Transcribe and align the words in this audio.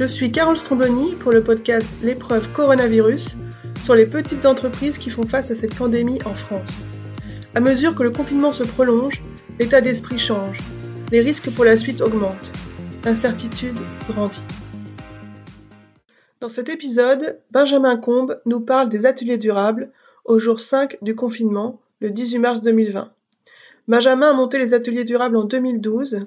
Je 0.00 0.06
suis 0.06 0.32
Carole 0.32 0.56
Stromboni 0.56 1.14
pour 1.14 1.30
le 1.30 1.44
podcast 1.44 1.86
L'épreuve 2.02 2.50
coronavirus 2.52 3.36
sur 3.82 3.94
les 3.94 4.06
petites 4.06 4.46
entreprises 4.46 4.96
qui 4.96 5.10
font 5.10 5.24
face 5.24 5.50
à 5.50 5.54
cette 5.54 5.74
pandémie 5.74 6.18
en 6.24 6.34
France. 6.34 6.86
À 7.54 7.60
mesure 7.60 7.94
que 7.94 8.02
le 8.02 8.10
confinement 8.10 8.52
se 8.52 8.62
prolonge, 8.62 9.22
l'état 9.58 9.82
d'esprit 9.82 10.16
change, 10.16 10.56
les 11.12 11.20
risques 11.20 11.50
pour 11.50 11.66
la 11.66 11.76
suite 11.76 12.00
augmentent, 12.00 12.50
l'incertitude 13.04 13.78
grandit. 14.08 14.42
Dans 16.40 16.48
cet 16.48 16.70
épisode, 16.70 17.38
Benjamin 17.50 17.98
Combe 17.98 18.40
nous 18.46 18.62
parle 18.62 18.88
des 18.88 19.04
ateliers 19.04 19.36
durables 19.36 19.92
au 20.24 20.38
jour 20.38 20.60
5 20.60 20.96
du 21.02 21.14
confinement, 21.14 21.78
le 22.00 22.08
18 22.08 22.38
mars 22.38 22.62
2020. 22.62 23.12
Benjamin 23.86 24.30
a 24.30 24.34
monté 24.34 24.56
les 24.56 24.72
ateliers 24.72 25.04
durables 25.04 25.36
en 25.36 25.44
2012 25.44 26.20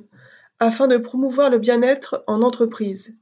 afin 0.59 0.87
de 0.87 0.97
promouvoir 0.97 1.49
le 1.49 1.57
bien-être 1.57 2.23
en 2.27 2.43
entreprise. 2.43 3.15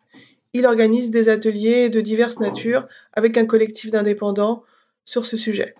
Il 0.54 0.66
organise 0.66 1.12
des 1.12 1.30
ateliers 1.30 1.90
de 1.90 2.02
diverses 2.02 2.40
natures 2.40 2.88
avec 3.14 3.38
un 3.38 3.46
collectif 3.46 3.90
d'indépendants 3.90 4.64
sur 5.05 5.26
ce 5.26 5.38
sujet 5.38 5.76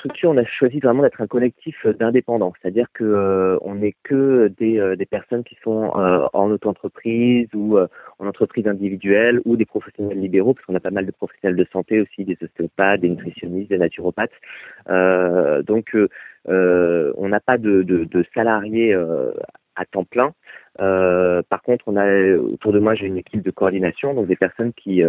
structure, 0.00 0.30
on 0.30 0.36
a 0.38 0.44
choisi 0.44 0.80
vraiment 0.80 1.02
d'être 1.02 1.20
un 1.20 1.26
collectif 1.26 1.86
d'indépendants, 1.86 2.52
c'est-à-dire 2.60 2.86
que 2.94 3.04
euh, 3.04 3.58
on 3.60 3.74
n'est 3.76 3.94
que 4.02 4.50
des, 4.58 4.78
euh, 4.78 4.96
des, 4.96 5.04
personnes 5.04 5.44
qui 5.44 5.56
sont 5.62 5.92
euh, 5.94 6.26
en 6.32 6.50
auto-entreprise 6.50 7.48
ou 7.54 7.78
en 7.78 8.26
entreprise 8.26 8.66
individuelle 8.66 9.40
ou 9.44 9.56
des 9.56 9.66
professionnels 9.66 10.18
libéraux, 10.18 10.54
parce 10.54 10.64
qu'on 10.66 10.74
a 10.74 10.80
pas 10.80 10.90
mal 10.90 11.06
de 11.06 11.10
professionnels 11.10 11.56
de 11.56 11.66
santé 11.70 12.00
aussi, 12.00 12.24
des 12.24 12.38
ostéopathes, 12.42 13.00
des 13.00 13.10
nutritionnistes, 13.10 13.70
des 13.70 13.78
naturopathes. 13.78 14.32
donc, 14.86 15.94
on 16.46 17.28
n'a 17.28 17.40
pas 17.40 17.58
de, 17.58 17.82
de 17.82 18.24
salariés 18.34 18.96
à 19.80 19.84
temps 19.86 20.04
plein. 20.04 20.32
Euh, 20.80 21.42
par 21.48 21.62
contre, 21.62 21.84
on 21.88 21.96
a 21.96 22.36
autour 22.36 22.72
de 22.72 22.78
moi, 22.78 22.94
j'ai 22.94 23.06
une 23.06 23.16
équipe 23.16 23.42
de 23.42 23.50
coordination, 23.50 24.14
donc 24.14 24.26
des 24.26 24.36
personnes 24.36 24.72
qui 24.72 25.02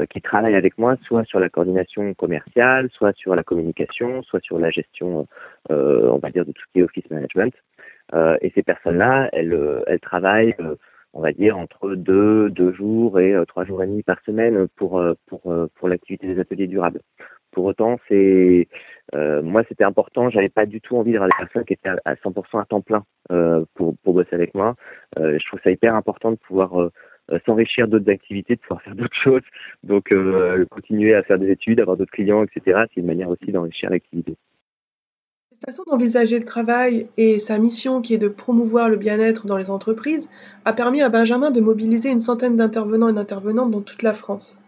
euh, 0.00 0.06
qui 0.06 0.22
travaillent 0.22 0.54
avec 0.54 0.78
moi, 0.78 0.96
soit 1.02 1.24
sur 1.24 1.38
la 1.38 1.50
coordination 1.50 2.14
commerciale, 2.14 2.88
soit 2.92 3.14
sur 3.14 3.34
la 3.36 3.42
communication, 3.42 4.22
soit 4.22 4.40
sur 4.40 4.58
la 4.58 4.70
gestion, 4.70 5.26
euh, 5.70 6.08
on 6.08 6.16
va 6.16 6.30
dire, 6.30 6.46
de 6.46 6.52
tout 6.52 6.62
ce 6.66 6.72
qui 6.72 6.78
est 6.78 6.82
office 6.82 7.10
management. 7.10 7.52
Euh, 8.14 8.38
et 8.40 8.50
ces 8.54 8.62
personnes-là, 8.62 9.28
elles 9.34 10.00
travaillent, 10.00 10.56
on 11.14 11.20
va 11.20 11.32
dire, 11.32 11.58
entre 11.58 11.94
deux, 11.94 12.50
deux 12.50 12.72
jours 12.72 13.20
et 13.20 13.34
trois 13.46 13.64
jours 13.64 13.82
et 13.82 13.86
demi 13.86 14.02
par 14.02 14.20
semaine 14.24 14.66
pour 14.76 15.02
pour 15.26 15.42
pour 15.74 15.88
l'activité 15.88 16.26
des 16.26 16.40
ateliers 16.40 16.66
durables. 16.66 17.00
Pour 17.52 17.66
autant, 17.66 18.00
c'est 18.08 18.66
euh, 19.14 19.42
moi 19.42 19.62
c'était 19.68 19.84
important. 19.84 20.30
J'avais 20.30 20.48
pas 20.48 20.66
du 20.66 20.80
tout 20.80 20.96
envie 20.96 21.12
d'avoir 21.12 21.28
des 21.28 21.36
personnes 21.38 21.64
qui 21.64 21.74
étaient 21.74 21.90
à 22.04 22.14
100% 22.14 22.60
à 22.60 22.64
temps 22.64 22.80
plein 22.80 23.04
euh, 23.30 23.64
pour 23.74 23.94
pour 24.02 24.14
bosser 24.14 24.34
avec 24.34 24.54
moi. 24.54 24.74
Euh, 25.18 25.38
je 25.38 25.46
trouve 25.46 25.60
ça 25.62 25.70
hyper 25.70 25.94
important 25.94 26.30
de 26.30 26.36
pouvoir 26.36 26.80
euh, 26.80 26.90
s'enrichir 27.44 27.88
d'autres 27.88 28.10
activités, 28.10 28.56
de 28.56 28.60
pouvoir 28.60 28.82
faire 28.82 28.94
d'autres 28.94 29.16
choses. 29.22 29.42
Donc 29.84 30.12
euh, 30.12 30.64
continuer 30.70 31.14
à 31.14 31.22
faire 31.22 31.38
des 31.38 31.50
études, 31.50 31.78
avoir 31.80 31.98
d'autres 31.98 32.10
clients, 32.10 32.42
etc. 32.42 32.84
C'est 32.94 33.00
une 33.00 33.06
manière 33.06 33.28
aussi 33.28 33.52
d'enrichir 33.52 33.90
l'activité. 33.90 34.34
Façon 35.64 35.84
d'envisager 35.86 36.40
le 36.40 36.44
travail 36.44 37.06
et 37.16 37.38
sa 37.38 37.56
mission 37.56 38.02
qui 38.02 38.14
est 38.14 38.18
de 38.18 38.26
promouvoir 38.26 38.88
le 38.88 38.96
bien-être 38.96 39.46
dans 39.46 39.56
les 39.56 39.70
entreprises 39.70 40.28
a 40.64 40.72
permis 40.72 41.02
à 41.02 41.08
Benjamin 41.08 41.52
de 41.52 41.60
mobiliser 41.60 42.10
une 42.10 42.18
centaine 42.18 42.56
d'intervenants 42.56 43.08
et 43.08 43.12
d'intervenantes 43.12 43.70
dans 43.70 43.80
toute 43.80 44.02
la 44.02 44.12
France. 44.12 44.60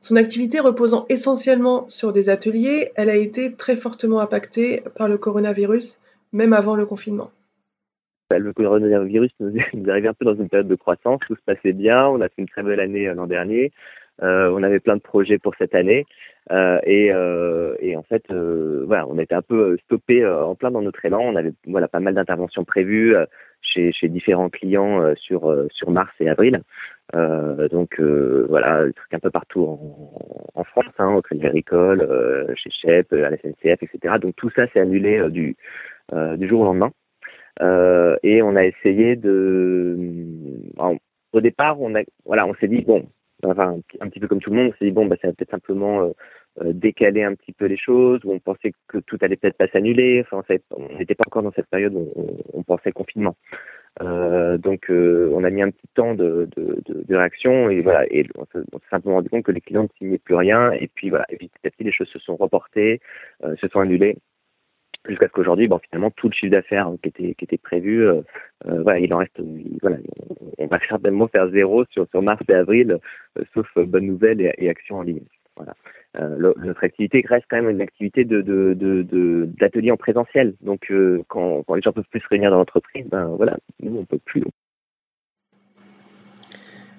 Son 0.00 0.16
activité 0.16 0.60
reposant 0.60 1.06
essentiellement 1.08 1.88
sur 1.88 2.12
des 2.12 2.28
ateliers, 2.28 2.92
elle 2.94 3.08
a 3.08 3.16
été 3.16 3.54
très 3.54 3.74
fortement 3.74 4.20
impactée 4.20 4.82
par 4.96 5.08
le 5.08 5.16
coronavirus, 5.16 5.98
même 6.34 6.52
avant 6.52 6.76
le 6.76 6.84
confinement. 6.84 7.30
Bah, 8.28 8.38
le 8.38 8.52
coronavirus 8.52 9.32
nous 9.40 9.56
est 9.56 9.90
arrivé 9.90 10.08
un 10.08 10.14
peu 10.14 10.26
dans 10.26 10.34
une 10.34 10.50
période 10.50 10.68
de 10.68 10.74
croissance, 10.74 11.20
tout 11.26 11.36
se 11.36 11.42
passait 11.46 11.72
bien, 11.72 12.06
on 12.06 12.20
a 12.20 12.28
fait 12.28 12.42
une 12.42 12.48
très 12.48 12.62
belle 12.62 12.80
année 12.80 13.08
euh, 13.08 13.14
l'an 13.14 13.26
dernier, 13.26 13.72
on 14.22 14.62
avait 14.62 14.80
plein 14.80 14.96
de 14.96 15.02
projets 15.02 15.38
pour 15.38 15.54
cette 15.56 15.74
année. 15.74 16.06
Euh, 16.50 16.80
et, 16.84 17.12
euh, 17.12 17.76
et, 17.80 17.96
en 17.96 18.02
fait 18.02 18.24
euh, 18.30 18.82
voilà 18.86 19.06
on 19.06 19.18
était 19.18 19.36
un 19.36 19.42
peu 19.42 19.76
stoppé 19.84 20.22
euh, 20.22 20.44
en 20.44 20.54
plein 20.54 20.70
dans 20.70 20.82
notre 20.82 21.04
élan. 21.04 21.20
On 21.20 21.36
avait 21.36 21.52
voilà 21.66 21.86
pas 21.86 22.00
mal 22.00 22.14
d'interventions 22.14 22.64
prévues 22.64 23.14
chez, 23.62 23.92
chez 23.92 24.08
différents 24.08 24.48
clients 24.48 25.14
sur 25.16 25.54
sur 25.70 25.90
mars 25.90 26.12
et 26.18 26.28
avril. 26.28 26.62
Donc 27.12 28.00
voilà 28.00 28.86
des 28.86 28.92
trucs 28.94 29.14
un 29.14 29.20
peu 29.20 29.30
partout 29.30 29.64
en, 29.64 30.60
en 30.60 30.64
France 30.64 30.86
hein, 30.98 31.14
au 31.14 31.22
Crédit 31.22 31.46
Agricole 31.46 32.52
chez 32.56 32.70
Shep 32.70 33.12
à 33.12 33.30
la 33.30 33.36
SNCF 33.36 33.82
etc 33.82 34.14
donc 34.20 34.34
tout 34.36 34.50
ça 34.50 34.66
s'est 34.68 34.80
annulé 34.80 35.28
du 35.30 35.56
du 36.12 36.48
jour 36.48 36.62
au 36.62 36.64
lendemain. 36.64 36.90
Et 38.22 38.42
on 38.42 38.56
a 38.56 38.64
essayé 38.64 39.14
de 39.16 39.96
au 41.32 41.40
départ 41.40 41.80
on 41.80 41.94
a 41.94 42.00
voilà 42.24 42.46
on 42.46 42.54
s'est 42.54 42.68
dit 42.68 42.82
bon 42.82 43.06
enfin 43.44 43.76
un 44.00 44.08
petit 44.08 44.20
peu 44.20 44.28
comme 44.28 44.40
tout 44.40 44.50
le 44.50 44.56
monde, 44.56 44.72
on 44.72 44.78
s'est 44.78 44.86
dit 44.86 44.90
bon 44.90 45.06
bah 45.06 45.16
ça 45.20 45.28
va 45.28 45.34
peut-être 45.34 45.50
simplement 45.50 46.02
euh, 46.02 46.10
euh, 46.62 46.72
décaler 46.72 47.22
un 47.22 47.36
petit 47.36 47.52
peu 47.52 47.66
les 47.66 47.76
choses, 47.76 48.20
ou 48.24 48.32
on 48.32 48.40
pensait 48.40 48.72
que 48.88 48.98
tout 48.98 49.16
allait 49.20 49.36
peut-être 49.36 49.56
pas 49.56 49.68
s'annuler. 49.68 50.24
Enfin, 50.26 50.42
on 50.76 50.98
n'était 50.98 51.14
pas 51.14 51.22
encore 51.26 51.44
dans 51.44 51.52
cette 51.52 51.68
période 51.68 51.94
où 51.94 52.12
on, 52.52 52.64
pensait 52.64 52.90
confinement. 52.90 53.36
Euh, 54.02 54.58
donc, 54.58 54.90
euh, 54.90 55.30
on 55.32 55.44
a 55.44 55.50
mis 55.50 55.62
un 55.62 55.70
petit 55.70 55.86
temps 55.94 56.14
de, 56.14 56.48
de, 56.56 56.82
de, 56.84 57.14
réaction 57.14 57.70
et 57.70 57.82
voilà. 57.82 58.04
Et 58.12 58.26
on 58.36 58.44
s'est 58.46 58.64
simplement 58.90 59.16
rendu 59.16 59.28
compte 59.28 59.44
que 59.44 59.52
les 59.52 59.60
clients 59.60 59.84
ne 59.84 59.88
signaient 59.96 60.18
plus 60.18 60.34
rien. 60.34 60.72
Et 60.72 60.88
puis 60.88 61.08
voilà. 61.08 61.24
Et 61.30 61.36
petit 61.36 61.50
à 61.64 61.70
petit, 61.70 61.84
les 61.84 61.92
choses 61.92 62.08
se 62.08 62.18
sont 62.18 62.34
reportées, 62.36 63.00
se 63.60 63.68
sont 63.68 63.78
annulées 63.80 64.16
jusqu'à 65.08 65.26
ce 65.28 65.32
qu'aujourd'hui, 65.32 65.68
bon, 65.68 65.78
finalement, 65.78 66.10
tout 66.10 66.28
le 66.28 66.34
chiffre 66.34 66.52
d'affaires 66.52 66.90
qui 67.02 67.08
était 67.08 67.34
qui 67.34 67.44
était 67.44 67.58
prévu, 67.58 68.06
euh, 68.06 68.22
euh, 68.66 68.82
voilà, 68.82 68.98
il 68.98 69.12
en 69.14 69.18
reste, 69.18 69.40
voilà, 69.80 69.96
on, 70.58 70.66
va 70.66 70.78
certainement 70.88 71.28
faire 71.28 71.50
zéro 71.50 71.84
sur 71.90 72.06
sur 72.10 72.22
mars 72.22 72.42
et 72.48 72.54
avril, 72.54 72.98
euh, 73.38 73.42
sauf 73.54 73.66
bonnes 73.78 74.06
nouvelles 74.06 74.40
et, 74.40 74.68
actions 74.68 74.98
en 74.98 75.02
ligne. 75.02 75.24
Voilà. 75.56 75.74
notre 76.56 76.84
activité 76.84 77.22
reste 77.28 77.44
quand 77.50 77.56
même 77.60 77.68
une 77.68 77.82
activité 77.82 78.24
de 78.24 78.40
de 78.40 78.72
de 78.74 79.48
d'atelier 79.58 79.90
en 79.90 79.96
présentiel. 79.96 80.54
Donc 80.62 80.90
quand 81.28 81.62
quand 81.64 81.74
les 81.74 81.82
gens 81.82 81.92
peuvent 81.92 82.08
plus 82.10 82.20
se 82.20 82.28
réunir 82.28 82.50
dans 82.50 82.58
l'entreprise, 82.58 83.06
ben 83.10 83.26
voilà, 83.36 83.58
nous 83.80 83.98
on 83.98 84.04
peut 84.04 84.20
plus. 84.24 84.42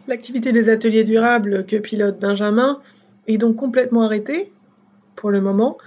L'activité 0.08 0.52
des 0.52 0.70
ateliers 0.70 1.04
durables 1.04 1.66
que 1.66 1.78
pilote 1.78 2.20
Benjamin 2.20 2.80
est 3.28 3.38
donc 3.38 3.56
complètement 3.56 4.04
arrêtée 4.04 4.52
pour 5.16 5.32
le 5.32 5.42
moment 5.42 5.78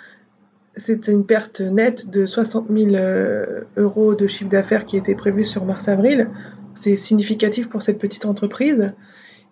c'est 0.76 1.08
une 1.08 1.26
perte 1.26 1.60
nette 1.60 2.10
de 2.10 2.26
60 2.26 2.68
000 2.68 2.94
euh, 2.94 3.64
euros 3.76 4.14
de 4.14 4.26
chiffre 4.26 4.50
d'affaires 4.50 4.84
qui 4.84 4.96
était 4.96 5.14
prévu 5.14 5.44
sur 5.44 5.64
mars-avril. 5.64 6.30
C'est 6.74 6.96
significatif 6.96 7.68
pour 7.68 7.82
cette 7.82 8.00
petite 8.00 8.26
entreprise 8.26 8.94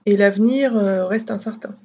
et 0.06 0.16
l'avenir 0.16 0.76
euh, 0.76 1.06
reste 1.06 1.30
incertain. 1.30 1.76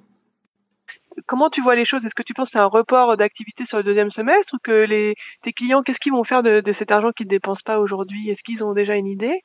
Comment 1.28 1.50
tu 1.50 1.62
vois 1.62 1.76
les 1.76 1.86
choses? 1.86 2.04
Est-ce 2.06 2.16
que 2.16 2.24
tu 2.24 2.34
penses 2.34 2.50
c'est 2.52 2.60
un 2.60 2.66
report 2.66 3.18
d'activité 3.18 3.66
sur 3.68 3.78
le 3.78 3.84
deuxième 3.84 4.12
semestre 4.12 4.54
ou 4.54 4.58
que 4.64 4.86
les, 4.86 5.16
tes 5.44 5.52
clients, 5.52 5.82
qu'est-ce 5.84 5.98
qu'ils 6.00 6.14
vont 6.14 6.24
faire 6.24 6.44
de, 6.44 6.62
de 6.62 6.76
cet 6.80 6.92
argent 6.92 7.12
qu'ils 7.12 7.26
ne 7.26 7.32
dépensent 7.32 7.64
pas 7.66 7.80
aujourd'hui? 7.80 8.30
Est-ce 8.30 8.42
qu'ils 8.44 8.64
ont 8.64 8.74
déjà 8.74 8.96
une 8.96 9.08
idée? 9.08 9.42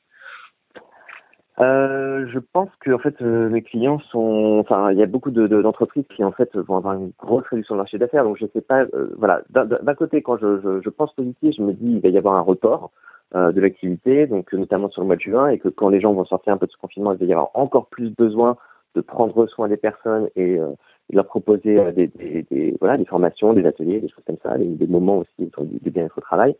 Euh, 1.59 2.25
je 2.33 2.39
pense 2.39 2.69
que 2.79 2.91
en 2.91 2.97
fait 2.97 3.21
euh, 3.21 3.47
mes 3.47 3.61
clients 3.61 3.99
sont, 4.11 4.57
enfin 4.59 4.91
il 4.91 4.97
y 4.97 5.03
a 5.03 5.05
beaucoup 5.05 5.29
d'entreprises 5.29 6.07
de, 6.09 6.13
qui 6.15 6.23
en 6.23 6.31
fait 6.31 6.55
vont 6.55 6.77
avoir 6.77 6.95
une 6.95 7.11
grosse 7.19 7.45
réduction 7.47 7.75
de 7.75 7.79
marché 7.81 7.97
d'affaires. 7.99 8.23
Donc 8.23 8.37
je 8.39 8.47
sais 8.47 8.61
pas, 8.61 8.83
euh, 8.93 9.13
voilà. 9.17 9.43
D'un 9.49 9.95
côté, 9.95 10.21
quand 10.23 10.37
je, 10.37 10.59
je, 10.61 10.81
je, 10.81 10.89
pense 10.89 11.13
positif, 11.13 11.53
je 11.55 11.61
me 11.61 11.73
dis 11.73 11.93
il 11.93 12.01
va 12.01 12.09
y 12.09 12.17
avoir 12.17 12.35
un 12.35 12.41
report 12.41 12.91
euh, 13.35 13.51
de 13.51 13.61
l'activité, 13.61 14.25
donc 14.25 14.51
notamment 14.53 14.89
sur 14.89 15.01
le 15.01 15.07
mois 15.07 15.15
de 15.15 15.21
juin, 15.21 15.49
et 15.49 15.59
que 15.59 15.69
quand 15.69 15.89
les 15.89 16.01
gens 16.01 16.13
vont 16.13 16.25
sortir 16.25 16.53
un 16.53 16.57
peu 16.57 16.65
de 16.65 16.71
ce 16.71 16.77
confinement, 16.77 17.13
il 17.13 17.19
va 17.19 17.25
y 17.25 17.33
avoir 17.33 17.51
encore 17.53 17.87
plus 17.87 18.09
besoin 18.09 18.57
de 18.95 19.01
prendre 19.01 19.47
soin 19.47 19.67
des 19.67 19.77
personnes 19.77 20.29
et 20.35 20.59
de 21.09 21.15
leur 21.17 21.25
proposer 21.25 21.77
euh, 21.77 21.91
des, 21.91 22.07
des, 22.07 22.45
des, 22.49 22.75
voilà, 22.79 22.97
des 22.97 23.05
formations, 23.05 23.53
des 23.53 23.65
ateliers, 23.65 23.99
des 23.99 24.09
choses 24.09 24.23
comme 24.25 24.37
ça, 24.41 24.57
des, 24.57 24.65
des 24.65 24.87
moments 24.87 25.17
aussi 25.17 25.51
de 25.57 25.89
bien-être 25.89 26.17
au 26.17 26.21
travail. 26.21 26.55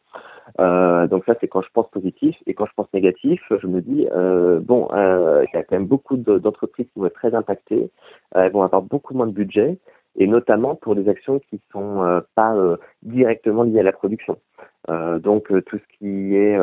Euh, 0.60 1.08
donc 1.08 1.24
ça, 1.26 1.36
c'est 1.40 1.48
quand 1.48 1.62
je 1.62 1.70
pense 1.74 1.90
positif. 1.90 2.36
Et 2.46 2.54
quand 2.54 2.66
je 2.66 2.74
pense 2.76 2.88
négatif, 2.94 3.42
je 3.50 3.68
me 3.68 3.82
dis, 3.82 4.08
euh, 4.12 4.60
bon, 4.60 4.90
euh, 4.94 5.46
il 5.46 5.56
y 5.56 5.60
a 5.60 5.64
quand 5.64 5.76
même 5.76 5.88
beaucoup 5.88 6.18
d'entreprises 6.18 6.88
qui 6.94 7.00
vont 7.00 7.08
être 7.08 7.14
très 7.14 7.34
impactées. 7.34 7.90
Euh, 8.36 8.44
elles 8.44 8.52
vont 8.52 8.64
avoir 8.64 8.82
beaucoup 8.82 9.14
moins 9.14 9.28
de 9.28 9.32
budget, 9.32 9.78
et 10.18 10.28
notamment 10.28 10.76
pour 10.76 10.96
des 10.96 11.10
actions 11.10 11.40
qui 11.50 11.60
sont 11.72 12.04
euh, 12.04 12.22
pas 12.36 12.56
directement 13.02 13.64
liées 13.64 13.80
à 13.80 13.84
la 13.84 13.94
production. 13.94 14.38
donc 15.20 15.48
tout 15.66 15.78
ce 15.78 15.98
qui 15.98 16.36
est 16.36 16.58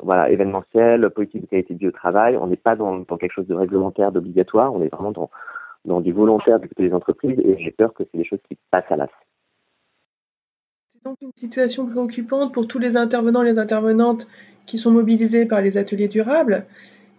voilà 0.00 0.30
événementiel, 0.30 1.08
politique 1.10 1.42
de 1.42 1.46
qualité 1.46 1.74
de 1.74 1.78
vie 1.78 1.88
au 1.88 1.92
travail, 1.92 2.36
on 2.36 2.46
n'est 2.46 2.56
pas 2.56 2.76
dans, 2.76 2.98
dans 2.98 3.16
quelque 3.16 3.32
chose 3.32 3.46
de 3.48 3.54
réglementaire, 3.54 4.12
d'obligatoire, 4.12 4.72
on 4.74 4.82
est 4.82 4.92
vraiment 4.92 5.10
dans 5.10 5.30
dans 5.84 6.00
du 6.00 6.12
volontaire 6.12 6.60
du 6.60 6.68
côté 6.68 6.88
des 6.88 6.94
entreprises 6.94 7.38
et 7.38 7.56
j'ai 7.58 7.70
peur 7.70 7.94
que 7.94 8.04
c'est 8.10 8.18
des 8.18 8.24
choses 8.24 8.40
qui 8.48 8.56
passent 8.70 8.90
à 8.90 8.96
l'as. 8.96 9.08
C'est 10.88 11.02
donc 11.04 11.16
une 11.22 11.32
situation 11.36 11.86
préoccupante 11.86 12.52
pour 12.52 12.66
tous 12.66 12.78
les 12.78 12.96
intervenants 12.96 13.42
et 13.42 13.46
les 13.46 13.58
intervenantes 13.58 14.26
qui 14.66 14.78
sont 14.78 14.90
mobilisés 14.90 15.46
par 15.46 15.62
les 15.62 15.78
ateliers 15.78 16.08
durables 16.08 16.66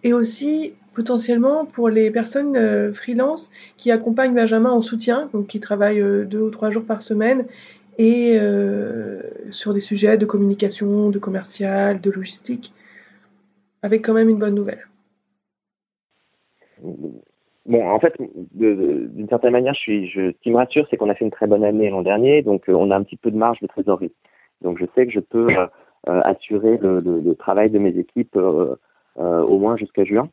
et 0.04 0.12
aussi 0.12 0.74
potentiellement 0.94 1.64
pour 1.64 1.88
les 1.88 2.10
personnes 2.10 2.56
euh, 2.56 2.92
freelance 2.92 3.50
qui 3.76 3.90
accompagnent 3.90 4.34
Benjamin 4.34 4.70
en 4.70 4.82
soutien, 4.82 5.28
donc 5.32 5.46
qui 5.46 5.60
travaillent 5.60 6.00
euh, 6.00 6.24
deux 6.24 6.40
ou 6.40 6.50
trois 6.50 6.70
jours 6.70 6.84
par 6.84 7.02
semaine 7.02 7.46
et 7.98 8.38
euh, 8.38 9.20
sur 9.50 9.74
des 9.74 9.80
sujets 9.80 10.16
de 10.16 10.26
communication, 10.26 11.10
de 11.10 11.18
commercial, 11.18 12.00
de 12.00 12.10
logistique, 12.10 12.72
avec 13.82 14.04
quand 14.04 14.14
même 14.14 14.28
une 14.28 14.38
bonne 14.38 14.54
nouvelle 14.54 14.86
Bon, 17.66 17.88
en 17.88 18.00
fait, 18.00 18.14
d'une 18.54 19.28
certaine 19.28 19.52
manière, 19.52 19.74
je 19.74 19.80
suis, 19.80 20.08
je, 20.08 20.32
ce 20.32 20.38
qui 20.42 20.50
me 20.50 20.56
rassure, 20.56 20.86
c'est 20.90 20.96
qu'on 20.96 21.10
a 21.10 21.14
fait 21.14 21.24
une 21.24 21.30
très 21.30 21.46
bonne 21.46 21.64
année 21.64 21.90
l'an 21.90 22.02
dernier, 22.02 22.42
donc 22.42 22.64
on 22.68 22.90
a 22.90 22.96
un 22.96 23.02
petit 23.04 23.16
peu 23.16 23.30
de 23.30 23.36
marge 23.36 23.60
de 23.60 23.68
trésorerie. 23.68 24.12
Donc 24.62 24.78
je 24.78 24.86
sais 24.94 25.06
que 25.06 25.12
je 25.12 25.20
peux 25.20 25.48
assurer 26.04 26.78
le, 26.78 26.98
le, 27.00 27.20
le, 27.20 27.34
travail 27.36 27.70
de 27.70 27.78
mes 27.78 27.96
équipes 27.96 28.36
au 29.16 29.58
moins 29.58 29.76
jusqu'à 29.76 30.04
juin. 30.04 30.28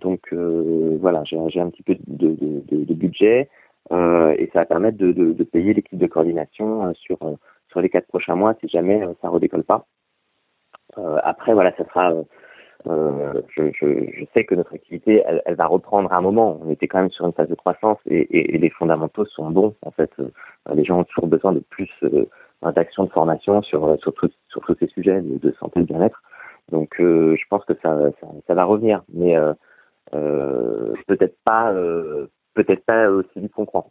donc 0.00 0.32
voilà, 0.32 1.22
j'ai 1.24 1.60
un 1.60 1.70
petit 1.70 1.82
peu 1.82 1.96
de, 2.06 2.28
de, 2.34 2.84
de 2.84 2.94
budget. 2.94 3.48
Euh, 3.92 4.34
et 4.38 4.50
ça 4.52 4.60
va 4.60 4.66
permettre 4.66 4.98
de, 4.98 5.12
de, 5.12 5.32
de 5.32 5.44
payer 5.44 5.72
l'équipe 5.72 5.98
de 5.98 6.06
coordination 6.06 6.86
euh, 6.86 6.92
sur 6.94 7.18
euh, 7.22 7.36
sur 7.70 7.80
les 7.80 7.88
quatre 7.88 8.08
prochains 8.08 8.34
mois 8.34 8.54
si 8.60 8.68
jamais 8.68 9.00
ça 9.22 9.28
redécolle 9.28 9.64
pas. 9.64 9.86
après 11.22 11.52
voilà, 11.52 11.72
ça 11.76 11.84
sera 11.84 12.12
euh, 12.88 13.42
je, 13.56 14.24
sais 14.34 14.44
que 14.44 14.54
notre 14.54 14.74
activité, 14.74 15.22
elle, 15.26 15.54
va 15.54 15.66
reprendre 15.66 16.12
à 16.12 16.16
un 16.16 16.20
moment. 16.20 16.60
On 16.62 16.70
était 16.70 16.88
quand 16.88 17.00
même 17.00 17.10
sur 17.10 17.26
une 17.26 17.32
phase 17.32 17.48
de 17.48 17.54
croissance 17.54 17.98
et, 18.06 18.58
les 18.58 18.70
fondamentaux 18.70 19.24
sont 19.26 19.50
bons. 19.50 19.74
En 19.82 19.90
fait, 19.90 20.10
les 20.72 20.84
gens 20.84 21.00
ont 21.00 21.04
toujours 21.04 21.26
besoin 21.26 21.52
de 21.52 21.60
plus 21.60 21.90
euh, 22.04 22.26
d'actions 22.72 23.04
de 23.04 23.10
formation 23.10 23.62
sur 23.62 23.98
tous 24.00 24.76
ces 24.78 24.86
sujets 24.88 25.20
de, 25.20 25.54
santé 25.58 25.80
et 25.80 25.82
de 25.82 25.88
bien-être. 25.88 26.22
Donc, 26.70 26.94
je 26.98 27.44
pense 27.48 27.64
que 27.64 27.74
ça, 27.82 27.96
ça, 28.20 28.26
ça, 28.46 28.54
va 28.54 28.64
revenir, 28.64 29.02
mais 29.12 29.36
peut-être 30.10 31.36
pas 31.44 31.72
peut-être 32.54 32.84
pas 32.84 33.08
aussi 33.10 33.38
vite 33.40 33.52
qu'on 33.52 33.66
croit. 33.66 33.86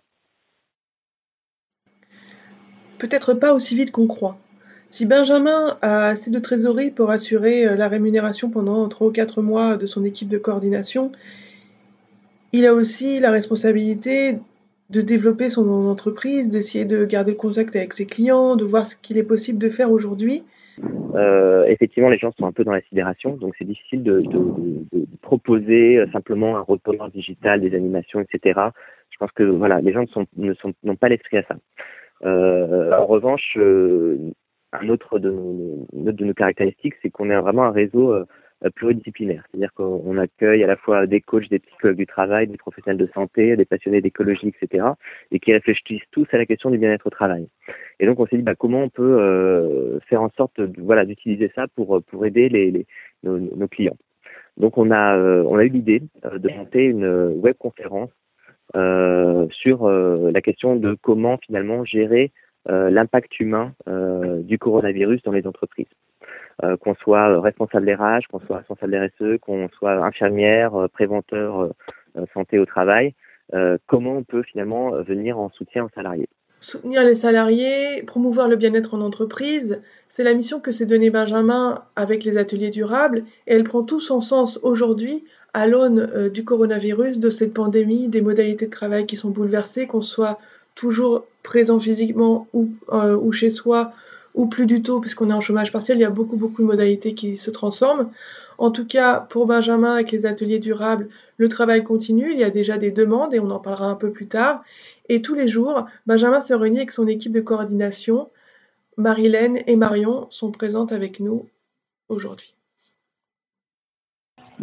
Peut-être 2.97 3.33
pas 3.33 3.53
aussi 3.53 3.75
vite 3.75 3.91
qu'on 3.91 4.07
croit. 4.07 4.37
Si 4.89 5.05
Benjamin 5.05 5.77
a 5.81 6.07
assez 6.07 6.31
de 6.31 6.39
trésorerie 6.39 6.91
pour 6.91 7.09
assurer 7.09 7.65
euh, 7.65 7.75
la 7.75 7.87
rémunération 7.87 8.49
pendant 8.49 8.87
3 8.87 9.07
ou 9.07 9.11
4 9.11 9.41
mois 9.41 9.77
de 9.77 9.85
son 9.85 10.03
équipe 10.05 10.29
de 10.29 10.37
coordination, 10.37 11.11
il 12.53 12.65
a 12.65 12.73
aussi 12.73 13.19
la 13.19 13.31
responsabilité 13.31 14.39
de 14.91 15.01
développer 15.01 15.49
son 15.49 15.67
entreprise, 15.87 16.49
d'essayer 16.49 16.85
de 16.85 17.05
garder 17.05 17.31
le 17.31 17.37
contact 17.37 17.75
avec 17.75 17.93
ses 17.93 18.05
clients, 18.05 18.55
de 18.55 18.63
voir 18.63 18.85
ce 18.85 18.95
qu'il 18.95 19.17
est 19.17 19.23
possible 19.23 19.57
de 19.57 19.69
faire 19.69 19.91
aujourd'hui 19.91 20.43
euh, 21.15 21.63
effectivement, 21.67 22.09
les 22.09 22.17
gens 22.17 22.33
sont 22.37 22.45
un 22.45 22.51
peu 22.51 22.65
dans 22.65 22.73
la 22.73 22.81
sidération, 22.81 23.37
donc 23.37 23.53
c'est 23.57 23.63
difficile 23.63 24.03
de, 24.03 24.21
proposer 25.21 25.97
euh, 25.97 26.07
simplement 26.11 26.57
un 26.57 26.61
reportage 26.61 27.11
digital, 27.13 27.61
des 27.61 27.73
animations, 27.73 28.19
etc. 28.19 28.59
Je 29.09 29.17
pense 29.17 29.31
que 29.31 29.43
voilà, 29.43 29.79
les 29.79 29.93
gens 29.93 30.01
ne 30.35 30.53
sont 30.53 30.73
n'ont 30.83 30.95
pas 30.97 31.07
l'esprit 31.07 31.37
à 31.37 31.43
ça. 31.43 31.55
En 32.21 33.05
revanche, 33.05 33.57
un 34.81 34.89
autre 34.89 35.19
de, 35.19 35.29
une 35.29 36.09
autre 36.09 36.17
de 36.17 36.25
nos 36.25 36.33
caractéristiques, 36.33 36.95
c'est 37.01 37.09
qu'on 37.09 37.29
est 37.29 37.39
vraiment 37.39 37.63
un 37.63 37.71
réseau 37.71 38.13
euh, 38.13 38.25
euh, 38.63 38.69
pluridisciplinaire. 38.69 39.43
C'est-à-dire 39.51 39.73
qu'on 39.73 40.17
accueille 40.17 40.63
à 40.63 40.67
la 40.67 40.77
fois 40.77 41.05
des 41.07 41.19
coachs, 41.19 41.49
des 41.49 41.59
psychologues 41.59 41.97
du 41.97 42.05
travail, 42.05 42.47
des 42.47 42.57
professionnels 42.57 42.97
de 42.97 43.11
santé, 43.13 43.57
des 43.57 43.65
passionnés 43.65 43.99
d'écologie, 43.99 44.47
etc., 44.47 44.85
et 45.31 45.39
qui 45.39 45.51
réfléchissent 45.51 46.09
tous 46.11 46.25
à 46.31 46.37
la 46.37 46.45
question 46.45 46.69
du 46.69 46.77
bien-être 46.77 47.05
au 47.05 47.09
travail. 47.09 47.49
Et 47.99 48.05
donc 48.05 48.17
on 48.19 48.25
s'est 48.27 48.37
dit 48.37 48.43
bah, 48.43 48.55
comment 48.55 48.81
on 48.81 48.89
peut 48.89 49.17
euh, 49.19 49.99
faire 50.07 50.21
en 50.21 50.29
sorte 50.37 50.61
voilà 50.77 51.05
d'utiliser 51.05 51.51
ça 51.53 51.65
pour 51.75 52.01
pour 52.03 52.25
aider 52.25 52.47
les, 52.47 52.71
les 52.71 52.87
nos, 53.23 53.37
nos, 53.37 53.67
clients. 53.67 53.97
Donc 54.55 54.77
on 54.77 54.89
a 54.89 55.17
euh, 55.17 55.43
on 55.47 55.57
a 55.57 55.65
eu 55.65 55.69
l'idée 55.69 56.01
de 56.23 56.49
monter 56.49 56.85
une 56.85 57.33
web 57.35 57.57
conférence 57.57 58.11
sur 59.51 59.89
la 59.89 60.41
question 60.41 60.75
de 60.75 60.97
comment 61.01 61.37
finalement 61.37 61.85
gérer 61.85 62.31
l'impact 62.67 63.39
humain 63.39 63.73
du 63.87 64.57
coronavirus 64.57 65.21
dans 65.23 65.31
les 65.31 65.47
entreprises. 65.47 65.87
Euh, 66.63 66.77
qu'on 66.77 66.95
soit 66.95 67.41
responsable 67.41 67.91
RH, 67.91 68.27
qu'on 68.31 68.39
soit 68.39 68.59
responsable 68.59 68.95
RSE, 68.95 69.39
qu'on 69.41 69.67
soit 69.77 70.05
infirmière, 70.05 70.73
euh, 70.75 70.87
préventeur 70.87 71.59
euh, 71.59 72.25
santé 72.33 72.59
au 72.59 72.65
travail, 72.65 73.13
comment 73.85 74.13
on 74.13 74.23
peut 74.23 74.41
finalement 74.41 74.91
venir 75.03 75.37
en 75.37 75.49
soutien 75.49 75.83
aux 75.83 75.89
salariés? 75.93 76.27
Soutenir 76.61 77.03
les 77.03 77.13
salariés, 77.13 78.01
promouvoir 78.07 78.47
le 78.47 78.55
bien-être 78.55 78.95
en 78.95 79.01
entreprise, 79.01 79.81
c'est 80.07 80.23
la 80.23 80.33
mission 80.33 80.59
que 80.59 80.71
s'est 80.71 80.87
donnée 80.87 81.11
Benjamin 81.11 81.83
avec 81.95 82.23
les 82.23 82.37
ateliers 82.37 82.71
durables 82.71 83.23
et 83.45 83.53
elle 83.53 83.63
prend 83.63 83.83
tout 83.83 83.99
son 83.99 84.19
sens 84.19 84.59
aujourd'hui 84.63 85.25
à 85.53 85.67
l'aune 85.67 86.29
du 86.29 86.43
coronavirus, 86.43 87.19
de 87.19 87.29
cette 87.29 87.53
pandémie, 87.53 88.07
des 88.07 88.21
modalités 88.21 88.65
de 88.65 88.71
travail 88.71 89.05
qui 89.05 89.15
sont 89.15 89.29
bouleversées, 89.29 89.85
qu'on 89.85 90.01
soit 90.01 90.39
toujours 90.75 91.25
présent 91.43 91.79
physiquement 91.79 92.47
ou, 92.53 92.69
ou 92.91 93.31
chez 93.31 93.49
soi 93.49 93.93
ou 94.35 94.47
plus 94.47 94.65
du 94.65 94.83
tout, 94.83 94.99
puisqu'on 94.99 95.29
est 95.29 95.33
en 95.33 95.41
chômage 95.41 95.71
partiel, 95.71 95.97
il 95.97 96.01
y 96.01 96.05
a 96.05 96.09
beaucoup, 96.09 96.35
beaucoup 96.35 96.61
de 96.61 96.67
modalités 96.67 97.13
qui 97.13 97.37
se 97.37 97.49
transforment. 97.51 98.11
En 98.57 98.69
tout 98.69 98.85
cas, 98.85 99.21
pour 99.21 99.45
Benjamin, 99.45 99.93
avec 99.93 100.11
les 100.11 100.25
ateliers 100.25 100.59
durables, 100.59 101.07
le 101.37 101.49
travail 101.49 101.83
continue, 101.83 102.31
il 102.31 102.39
y 102.39 102.43
a 102.43 102.49
déjà 102.49 102.77
des 102.77 102.91
demandes 102.91 103.33
et 103.33 103.39
on 103.39 103.49
en 103.49 103.59
parlera 103.59 103.87
un 103.87 103.95
peu 103.95 104.11
plus 104.11 104.27
tard. 104.27 104.63
Et 105.09 105.21
tous 105.21 105.35
les 105.35 105.47
jours, 105.47 105.85
Benjamin 106.05 106.41
se 106.41 106.53
réunit 106.53 106.77
avec 106.77 106.91
son 106.91 107.07
équipe 107.07 107.31
de 107.31 107.41
coordination. 107.41 108.29
Marilène 108.97 109.61
et 109.67 109.75
Marion 109.77 110.27
sont 110.29 110.51
présentes 110.51 110.91
avec 110.91 111.19
nous 111.19 111.47
aujourd'hui. 112.09 112.53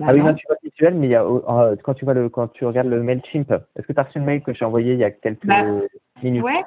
Ah 0.01 0.11
oui, 0.13 0.21
non, 0.21 0.35
tu 0.35 0.47
vois 0.47 0.57
visuel, 0.63 0.95
mais 0.95 1.07
il 1.07 1.11
y 1.11 1.15
a, 1.15 1.25
euh, 1.25 1.77
quand, 1.83 1.95
tu 1.95 2.05
vois 2.05 2.15
le, 2.15 2.29
quand 2.29 2.49
tu 2.49 2.65
regardes 2.65 2.89
le 2.89 3.03
MailChimp, 3.03 3.51
est-ce 3.51 3.87
que 3.87 3.93
tu 3.93 4.01
as 4.01 4.05
reçu 4.05 4.19
le 4.19 4.25
mail 4.25 4.43
que 4.43 4.55
j'ai 4.55 4.65
envoyé 4.65 4.95
il 4.95 4.99
y 4.99 5.05
a 5.05 5.11
quelques 5.11 5.47
bah, 5.47 5.65
minutes? 6.23 6.43
Ouais, 6.43 6.65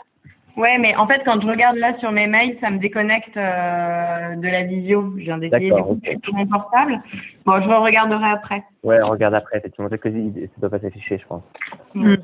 Ouais, 0.57 0.77
mais 0.77 0.95
en 0.95 1.06
fait, 1.06 1.22
quand 1.25 1.42
je 1.42 1.48
regarde 1.48 1.75
là 1.75 1.98
sur 2.00 2.12
mes 2.12 2.27
mails, 2.27 2.57
ça 2.62 2.69
me 2.69 2.80
déconnecte 2.80 3.36
euh, 3.36 4.36
de 4.38 4.48
la 4.48 4.63
visio. 4.63 5.13
Je 5.18 5.24
viens 5.24 5.38
d'essayer 5.38 5.69
coup 5.69 6.00
sur 6.24 6.33
mon 6.33 6.48
portable. 6.48 7.01
Bon, 7.45 7.62
je 7.62 7.68
regarderai 7.68 8.25
après. 8.31 8.63
Ouais, 8.83 9.01
on 9.04 9.10
regarde 9.10 9.33
après, 9.33 9.57
effectivement. 9.57 9.89
Que 9.89 10.10
ça 10.10 10.62
doit 10.62 10.69
pas 10.69 10.80
s'afficher, 10.80 11.18
je 11.18 11.27
pense. 11.27 11.44
Mm. 11.94 12.16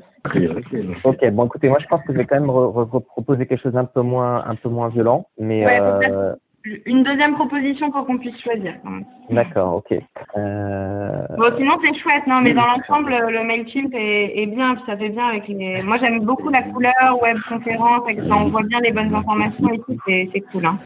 Ok, 1.04 1.30
bon, 1.30 1.46
écoutez, 1.46 1.68
moi, 1.68 1.78
je 1.80 1.86
pense 1.86 2.02
que 2.04 2.12
je 2.12 2.18
vais 2.18 2.24
quand 2.24 2.40
même 2.40 3.02
proposer 3.06 3.46
quelque 3.46 3.60
chose 3.62 3.72
d'un 3.72 3.84
peu 3.84 4.00
moins, 4.00 4.44
un 4.46 4.54
peu 4.54 4.70
moins 4.70 4.88
violent, 4.88 5.26
mais. 5.38 5.66
Ouais, 5.66 5.80
euh, 5.80 6.34
une 6.64 7.02
deuxième 7.02 7.34
proposition 7.34 7.90
pour 7.90 8.06
qu'on 8.06 8.18
puisse 8.18 8.38
choisir. 8.40 8.74
D'accord, 9.30 9.76
ok. 9.76 9.98
Euh... 10.36 11.26
Bon, 11.36 11.56
sinon 11.56 11.72
c'est 11.82 11.98
chouette, 12.00 12.26
non, 12.26 12.40
mais 12.40 12.54
dans 12.54 12.66
l'ensemble, 12.66 13.10
le 13.10 13.44
Mailchimp 13.44 13.92
est, 13.94 14.42
est 14.42 14.46
bien, 14.46 14.74
puis 14.74 14.84
ça 14.86 14.96
fait 14.96 15.08
bien 15.08 15.26
avec 15.28 15.48
les. 15.48 15.82
Moi, 15.82 15.98
j'aime 15.98 16.20
beaucoup 16.24 16.48
la 16.50 16.62
couleur 16.62 17.20
web 17.20 17.36
conférence, 17.48 18.02
avec 18.04 18.18
ça, 18.20 18.36
on 18.36 18.50
voit 18.50 18.62
bien 18.62 18.80
les 18.80 18.92
bonnes 18.92 19.14
informations 19.14 19.72
et 19.72 19.78
tout, 19.78 19.96
c'est 20.06 20.40
cool. 20.52 20.66
Hein. 20.66 20.78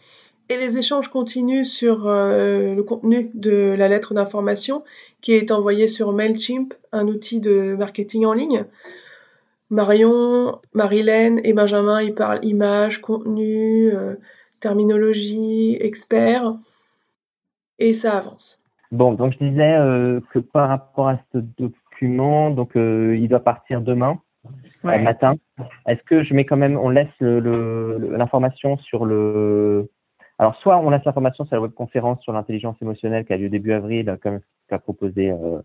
Et 0.49 0.57
les 0.57 0.79
échanges 0.79 1.09
continuent 1.09 1.65
sur 1.65 2.07
euh, 2.07 2.75
le 2.75 2.83
contenu 2.85 3.31
de 3.35 3.75
la 3.77 3.89
lettre 3.89 4.15
d'information 4.15 4.85
qui 5.21 5.33
est 5.33 5.51
envoyée 5.51 5.89
sur 5.89 6.13
Mailchimp, 6.13 6.73
un 6.93 7.09
outil 7.09 7.41
de 7.41 7.75
marketing 7.75 8.27
en 8.27 8.33
ligne. 8.33 8.65
Marion, 9.71 10.61
Marilène 10.73 11.41
et 11.43 11.53
Benjamin, 11.53 12.01
ils 12.01 12.15
parlent 12.15 12.45
images, 12.45 13.01
contenu, 13.01 13.91
euh, 13.93 14.15
terminologie, 14.61 15.77
expert, 15.81 16.55
et 17.79 17.93
ça 17.93 18.19
avance. 18.19 18.61
Bon, 18.93 19.13
donc 19.15 19.35
je 19.35 19.45
disais 19.45 19.75
euh, 19.77 20.21
que 20.33 20.39
par 20.39 20.69
rapport 20.69 21.09
à 21.09 21.19
ce 21.33 21.39
document, 21.39 22.51
donc 22.51 22.77
euh, 22.77 23.17
il 23.17 23.29
doit 23.29 23.41
partir 23.41 23.81
demain 23.81 24.21
matin. 24.83 25.35
Est-ce 25.87 26.03
que 26.05 26.23
je 26.23 26.35
mets 26.35 26.45
quand 26.45 26.57
même, 26.57 26.79
on 26.79 26.89
laisse 26.89 27.09
l'information 27.21 28.77
le, 28.77 28.83
sur 28.83 29.05
le, 29.05 29.91
alors 30.39 30.55
soit 30.57 30.79
on 30.79 30.91
laisse 30.91 31.05
l'information 31.05 31.45
sur 31.47 31.57
la 31.57 31.63
webconférence 31.63 32.21
sur 32.23 32.33
l'intelligence 32.33 32.77
émotionnelle 32.81 33.25
qui 33.25 33.33
a 33.33 33.37
lieu 33.37 33.49
début 33.49 33.73
avril, 33.73 34.19
comme 34.23 34.41
qu'a 34.69 34.79
proposé 34.79 35.31
euh, 35.31 35.61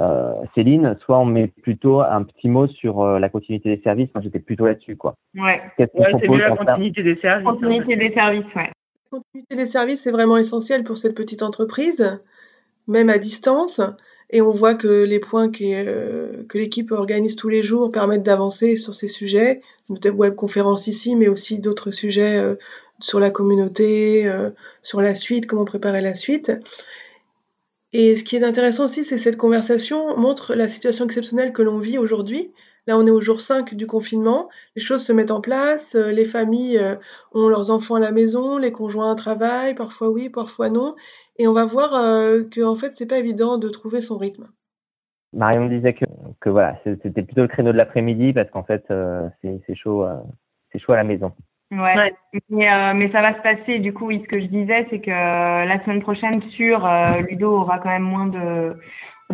euh, 0.00 0.34
Céline, 0.54 0.96
soit 1.04 1.18
on 1.18 1.24
met 1.24 1.48
plutôt 1.48 2.00
un 2.00 2.24
petit 2.24 2.48
mot 2.48 2.66
sur 2.66 3.02
euh, 3.02 3.18
la 3.18 3.28
continuité 3.28 3.76
des 3.76 3.82
services. 3.82 4.08
Moi, 4.14 4.22
j'étais 4.22 4.40
plutôt 4.40 4.66
là-dessus, 4.66 4.96
quoi. 4.96 5.14
Ouais. 5.34 5.60
ouais 5.78 5.88
c'est 5.96 6.28
mieux 6.28 6.38
la 6.38 6.56
continuité 6.56 7.02
des 7.02 7.16
services. 7.16 7.46
Continuité 7.46 7.96
des 7.96 8.12
services, 8.12 8.54
ouais. 8.56 8.70
La 9.12 9.18
continuité 9.18 9.56
des 9.56 9.66
services, 9.66 10.02
c'est 10.02 10.10
vraiment 10.10 10.36
essentiel 10.36 10.82
pour 10.82 10.98
cette 10.98 11.14
petite 11.14 11.42
entreprise, 11.42 12.20
même 12.88 13.08
à 13.08 13.18
distance. 13.18 13.80
Et 14.30 14.42
on 14.42 14.50
voit 14.50 14.74
que 14.74 15.04
les 15.04 15.20
points 15.20 15.48
euh, 15.60 16.44
que 16.48 16.58
l'équipe 16.58 16.90
organise 16.90 17.36
tous 17.36 17.48
les 17.48 17.62
jours 17.62 17.92
permettent 17.92 18.24
d'avancer 18.24 18.74
sur 18.74 18.96
ces 18.96 19.06
sujets, 19.06 19.60
web 19.88 20.18
webconférence 20.18 20.88
ici, 20.88 21.14
mais 21.14 21.28
aussi 21.28 21.60
d'autres 21.60 21.92
sujets 21.92 22.36
euh, 22.36 22.56
sur 22.98 23.20
la 23.20 23.30
communauté, 23.30 24.28
sur 24.82 25.02
la 25.02 25.14
suite, 25.14 25.46
comment 25.46 25.64
préparer 25.64 26.00
la 26.00 26.14
suite. 26.14 26.52
Et 27.96 28.16
ce 28.16 28.24
qui 28.24 28.34
est 28.34 28.42
intéressant 28.42 28.86
aussi, 28.86 29.04
c'est 29.04 29.18
cette 29.18 29.36
conversation 29.36 30.16
montre 30.16 30.56
la 30.56 30.66
situation 30.66 31.04
exceptionnelle 31.04 31.52
que 31.52 31.62
l'on 31.62 31.78
vit 31.78 31.96
aujourd'hui. 31.96 32.52
Là, 32.88 32.98
on 32.98 33.06
est 33.06 33.10
au 33.10 33.20
jour 33.20 33.40
5 33.40 33.72
du 33.74 33.86
confinement, 33.86 34.50
les 34.74 34.82
choses 34.82 35.04
se 35.04 35.12
mettent 35.12 35.30
en 35.30 35.40
place, 35.40 35.94
euh, 35.94 36.10
les 36.10 36.24
familles 36.24 36.76
euh, 36.76 36.96
ont 37.32 37.48
leurs 37.48 37.70
enfants 37.70 37.94
à 37.94 38.00
la 38.00 38.10
maison, 38.10 38.58
les 38.58 38.72
conjoints 38.72 39.14
travaillent, 39.14 39.76
parfois 39.76 40.10
oui, 40.10 40.28
parfois 40.28 40.70
non, 40.70 40.96
et 41.38 41.46
on 41.46 41.52
va 41.52 41.64
voir 41.66 41.94
euh, 41.94 42.42
que 42.42 42.62
en 42.62 42.74
fait, 42.74 42.92
c'est 42.92 43.06
pas 43.06 43.18
évident 43.18 43.58
de 43.58 43.68
trouver 43.68 44.00
son 44.00 44.18
rythme. 44.18 44.48
Marion 45.32 45.68
disait 45.68 45.94
que, 45.94 46.04
que 46.40 46.50
voilà, 46.50 46.76
c'était 46.84 47.22
plutôt 47.22 47.42
le 47.42 47.48
créneau 47.48 47.72
de 47.72 47.78
l'après-midi 47.78 48.32
parce 48.32 48.50
qu'en 48.50 48.64
fait, 48.64 48.84
c'est 49.42 49.74
chaud, 49.74 50.04
c'est 50.70 50.78
chaud 50.78 50.92
à 50.92 50.96
la 50.96 51.04
maison. 51.04 51.32
Ouais. 51.70 52.14
Mais, 52.50 52.72
euh, 52.72 52.94
mais 52.94 53.10
ça 53.10 53.20
va 53.22 53.34
se 53.34 53.42
passer. 53.42 53.78
Du 53.78 53.92
coup, 53.92 54.06
oui, 54.06 54.20
ce 54.22 54.28
que 54.28 54.40
je 54.40 54.46
disais, 54.46 54.86
c'est 54.90 55.00
que 55.00 55.10
euh, 55.10 55.64
la 55.64 55.82
semaine 55.84 56.02
prochaine, 56.02 56.42
sur 56.50 56.86
euh, 56.86 57.20
Ludo 57.28 57.50
aura 57.60 57.78
quand 57.78 57.88
même 57.88 58.02
moins 58.02 58.26
de 58.26 58.76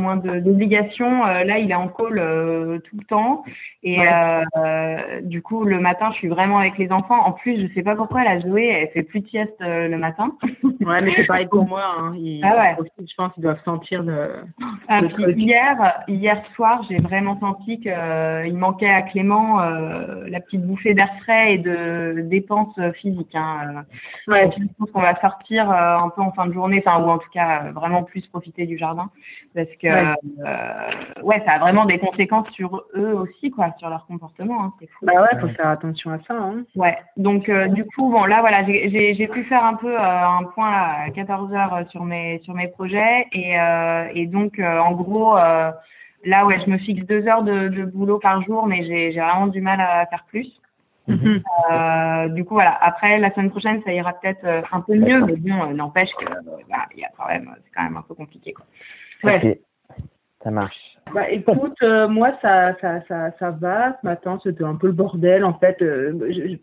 moins 0.00 0.16
d'obligations. 0.16 1.26
Euh, 1.26 1.45
là, 1.45 1.59
il 1.59 1.71
est 1.71 1.75
en 1.75 1.88
call 1.88 2.19
euh, 2.19 2.78
tout 2.78 2.97
le 2.99 3.04
temps. 3.04 3.45
Et 3.83 3.99
euh, 4.00 5.21
du 5.23 5.40
coup, 5.40 5.64
le 5.64 5.80
matin, 5.80 6.11
je 6.12 6.19
suis 6.19 6.28
vraiment 6.28 6.59
avec 6.59 6.76
les 6.76 6.92
enfants. 6.92 7.19
En 7.25 7.33
plus, 7.33 7.61
je 7.61 7.75
sais 7.75 7.83
pas 7.83 7.97
pourquoi 7.97 8.25
la 8.25 8.40
Zoé, 8.40 8.66
elle 8.66 8.88
fait 8.88 9.02
plus 9.02 9.21
de 9.21 9.28
sieste 9.28 9.57
le 9.61 9.97
matin. 9.97 10.33
ouais, 10.62 11.00
mais 11.00 11.14
c'est 11.16 11.26
pareil 11.26 11.47
pour 11.47 11.66
moi. 11.66 11.83
Hein. 11.99 12.14
ah 12.42 12.57
ouais. 12.57 12.76
je 12.99 13.14
pense 13.16 13.33
qu'ils 13.33 13.42
doivent 13.42 13.62
sentir 13.64 14.02
le. 14.02 14.45
Ah, 14.88 15.00
hier, 15.28 16.02
hier 16.09 16.42
soir, 16.54 16.85
j'ai 16.90 16.99
vraiment 16.99 17.38
senti 17.40 17.80
qu'il 17.80 18.59
manquait 18.59 18.90
à 18.90 19.02
Clément 19.02 19.61
la 19.61 20.40
petite 20.40 20.66
bouffée 20.66 20.92
d'air 20.92 21.11
frais 21.23 21.54
et 21.54 21.59
de 21.59 22.21
dépenses 22.25 22.78
physiques. 23.00 23.35
Hein. 23.35 23.85
Ouais. 24.28 24.50
Je 24.59 24.64
pense 24.78 24.90
qu'on 24.90 25.00
va 25.00 25.19
sortir 25.21 25.71
un 25.71 26.11
peu 26.11 26.21
en 26.21 26.33
fin 26.33 26.47
de 26.47 26.52
journée, 26.52 26.83
enfin 26.85 27.02
ou 27.02 27.09
en 27.09 27.19
tout 27.19 27.30
cas 27.33 27.71
vraiment 27.73 28.02
plus 28.02 28.26
profiter 28.26 28.66
du 28.66 28.76
jardin 28.76 29.11
parce 29.54 29.69
que 29.80 29.88
ouais. 29.92 30.14
Euh, 30.47 31.23
ouais. 31.23 31.42
ça 31.44 31.52
a 31.52 31.59
vraiment 31.59 31.85
des 31.85 31.99
conséquences 31.99 32.49
sur 32.50 32.85
eux 32.94 33.12
aussi 33.14 33.50
quoi 33.50 33.75
sur 33.78 33.88
leur 33.88 34.06
comportement 34.06 34.64
hein, 34.64 34.73
c'est 34.78 34.88
fou 34.88 35.06
bah 35.06 35.23
ouais 35.23 35.40
faut 35.40 35.49
faire 35.49 35.68
attention 35.68 36.11
à 36.11 36.18
ça 36.26 36.35
hein. 36.35 36.64
ouais 36.76 36.97
donc 37.16 37.49
euh, 37.49 37.68
du 37.68 37.85
coup 37.85 38.11
bon 38.11 38.25
là 38.25 38.40
voilà 38.40 38.64
j'ai 38.66 39.14
j'ai 39.14 39.28
pu 39.28 39.44
faire 39.44 39.64
un 39.64 39.75
peu 39.75 39.94
euh, 39.94 40.26
un 40.28 40.44
point 40.54 40.70
à 40.70 41.11
14 41.11 41.52
heures 41.52 41.85
sur 41.90 42.04
mes 42.04 42.40
sur 42.44 42.54
mes 42.54 42.68
projets 42.68 43.26
et 43.32 43.56
et 44.14 44.26
donc 44.26 44.59
en 44.61 44.92
gros 44.92 45.37
là 45.37 46.47
ouais 46.47 46.61
je 46.64 46.70
me 46.70 46.78
fixe 46.78 47.06
deux 47.06 47.26
heures 47.26 47.42
de, 47.42 47.68
de 47.68 47.85
boulot 47.85 48.18
par 48.18 48.42
jour 48.42 48.66
mais 48.66 48.85
j'ai 48.85 49.12
j'ai 49.12 49.20
vraiment 49.20 49.47
du 49.47 49.61
mal 49.61 49.80
à 49.80 50.06
faire 50.06 50.25
plus 50.28 50.61
Mhm. 51.11 51.42
Euh, 51.73 52.28
du 52.28 52.44
coup, 52.44 52.54
voilà. 52.54 52.78
Après, 52.80 53.18
la 53.18 53.32
semaine 53.32 53.50
prochaine, 53.50 53.82
ça 53.85 53.92
ira 53.92 54.12
peut-être 54.12 54.44
euh, 54.44 54.62
un 54.70 54.80
peu 54.80 54.94
mieux, 54.94 55.25
mais 55.25 55.37
bon, 55.37 55.62
euh, 55.62 55.73
n'empêche 55.73 56.11
que 56.18 56.25
bah, 56.68 56.87
il 56.94 57.00
y 57.00 57.04
a 57.04 57.11
quand 57.16 57.26
même, 57.26 57.50
c'est 57.64 57.70
quand 57.75 57.82
même 57.82 57.97
un 57.97 58.02
peu 58.02 58.14
compliqué, 58.14 58.52
quoi. 58.52 58.64
Ouais. 59.25 59.61
Ça 60.42 60.50
marche. 60.50 60.76
Bah, 61.14 61.28
écoute, 61.30 61.82
moi, 62.09 62.32
ça, 62.40 62.76
ça, 62.80 63.00
ça, 63.09 63.32
ça 63.38 63.50
va. 63.50 63.99
Ce 64.00 64.06
matin, 64.06 64.38
c'était 64.42 64.64
un 64.64 64.76
peu 64.76 64.87
le 64.87 64.92
bordel, 64.92 65.44
en 65.44 65.54
fait. 65.54 65.82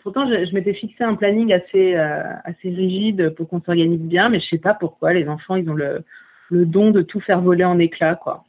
pourtant, 0.02 0.28
je, 0.28 0.46
je 0.46 0.54
m'étais 0.54 0.74
fixé 0.74 1.04
un 1.04 1.16
planning 1.16 1.52
assez, 1.54 1.96
assez 1.96 2.70
rigide 2.70 3.32
pour 3.32 3.50
qu'on 3.50 3.62
s'organise 3.62 4.00
bien, 4.02 4.30
mais 4.30 4.40
je 4.40 4.48
sais 4.48 4.58
pas 4.58 4.74
pourquoi 4.74 5.14
les 5.14 5.28
enfants, 5.28 5.56
ils 5.56 5.70
ont 5.70 5.74
le, 5.76 6.04
le 6.50 6.66
don 6.66 6.92
de 6.92 7.02
tout 7.02 7.20
faire 7.20 7.42
voler 7.42 7.66
en 7.66 7.78
éclats, 7.78 8.16
quoi. 8.16 8.46